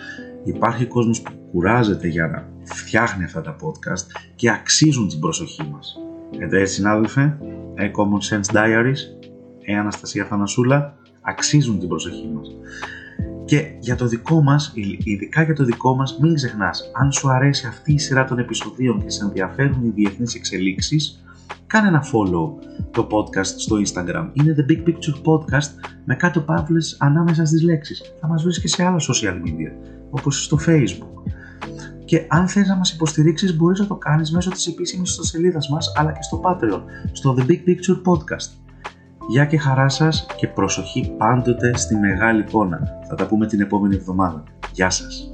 Υπάρχει 0.44 0.86
κόσμος 0.86 1.22
που 1.22 1.32
κουράζεται 1.52 2.08
για 2.08 2.26
να 2.26 2.48
φτιάχνει 2.62 3.24
αυτά 3.24 3.40
τα 3.40 3.56
podcast 3.56 4.06
και 4.34 4.50
αξίζουν 4.50 5.08
την 5.08 5.20
προσοχή 5.20 5.68
μας. 5.72 5.98
Έτσι, 6.38 6.74
συνάδελφε, 6.74 7.38
ε, 7.74 7.90
Common 7.96 8.34
Sense 8.34 8.56
Diaries, 8.56 8.98
ε, 9.64 9.76
Αναστασία 9.76 10.24
Θανασούλα, 10.24 10.98
αξίζουν 11.30 11.78
την 11.78 11.88
προσοχή 11.88 12.30
μας. 12.34 12.48
Και 13.44 13.76
για 13.78 13.96
το 13.96 14.06
δικό 14.06 14.42
μας, 14.42 14.72
ειδικά 15.04 15.42
για 15.42 15.54
το 15.54 15.64
δικό 15.64 15.94
μας, 15.94 16.18
μην 16.20 16.34
ξεχνάς, 16.34 16.90
αν 16.94 17.12
σου 17.12 17.30
αρέσει 17.30 17.66
αυτή 17.66 17.92
η 17.92 17.98
σειρά 17.98 18.24
των 18.24 18.38
επεισοδίων 18.38 19.02
και 19.02 19.10
σε 19.10 19.24
ενδιαφέρουν 19.24 19.84
οι 19.84 19.88
διεθνείς 19.88 20.34
εξελίξεις, 20.34 21.24
κάνε 21.66 21.88
ένα 21.88 22.02
follow 22.02 22.64
το 22.90 23.06
podcast 23.10 23.46
στο 23.56 23.76
Instagram. 23.76 24.30
Είναι 24.32 24.54
The 24.58 24.70
Big 24.70 24.88
Picture 24.88 25.22
Podcast 25.24 25.70
με 26.04 26.14
κάτω 26.14 26.40
παύλες 26.40 26.96
ανάμεσα 27.00 27.44
στις 27.44 27.62
λέξεις. 27.62 28.02
Θα 28.20 28.28
μας 28.28 28.42
βρεις 28.42 28.60
και 28.60 28.68
σε 28.68 28.84
άλλα 28.84 28.98
social 28.98 29.34
media, 29.34 29.72
όπως 30.10 30.44
στο 30.44 30.58
Facebook. 30.66 31.32
Και 32.04 32.24
αν 32.28 32.48
θες 32.48 32.68
να 32.68 32.76
μας 32.76 32.92
υποστηρίξεις 32.92 33.56
μπορείς 33.56 33.78
να 33.80 33.86
το 33.86 33.94
κάνεις 33.94 34.32
μέσω 34.32 34.50
της 34.50 34.66
επίσημης 34.66 35.10
ιστοσελίδας 35.10 35.68
μας 35.68 35.92
αλλά 35.96 36.12
και 36.12 36.22
στο 36.22 36.40
Patreon, 36.44 36.82
στο 37.12 37.34
The 37.38 37.42
Big 37.42 37.68
Picture 37.68 38.02
Podcast. 38.04 38.59
Γεια 39.30 39.44
και 39.44 39.58
χαρά 39.58 39.88
σας 39.88 40.26
και 40.36 40.46
προσοχή 40.48 41.14
πάντοτε 41.16 41.76
στη 41.76 41.96
μεγάλη 41.96 42.40
εικόνα. 42.40 43.00
Θα 43.08 43.14
τα 43.14 43.26
πούμε 43.26 43.46
την 43.46 43.60
επόμενη 43.60 43.94
εβδομάδα. 43.94 44.42
Γεια 44.72 44.90
σας. 44.90 45.32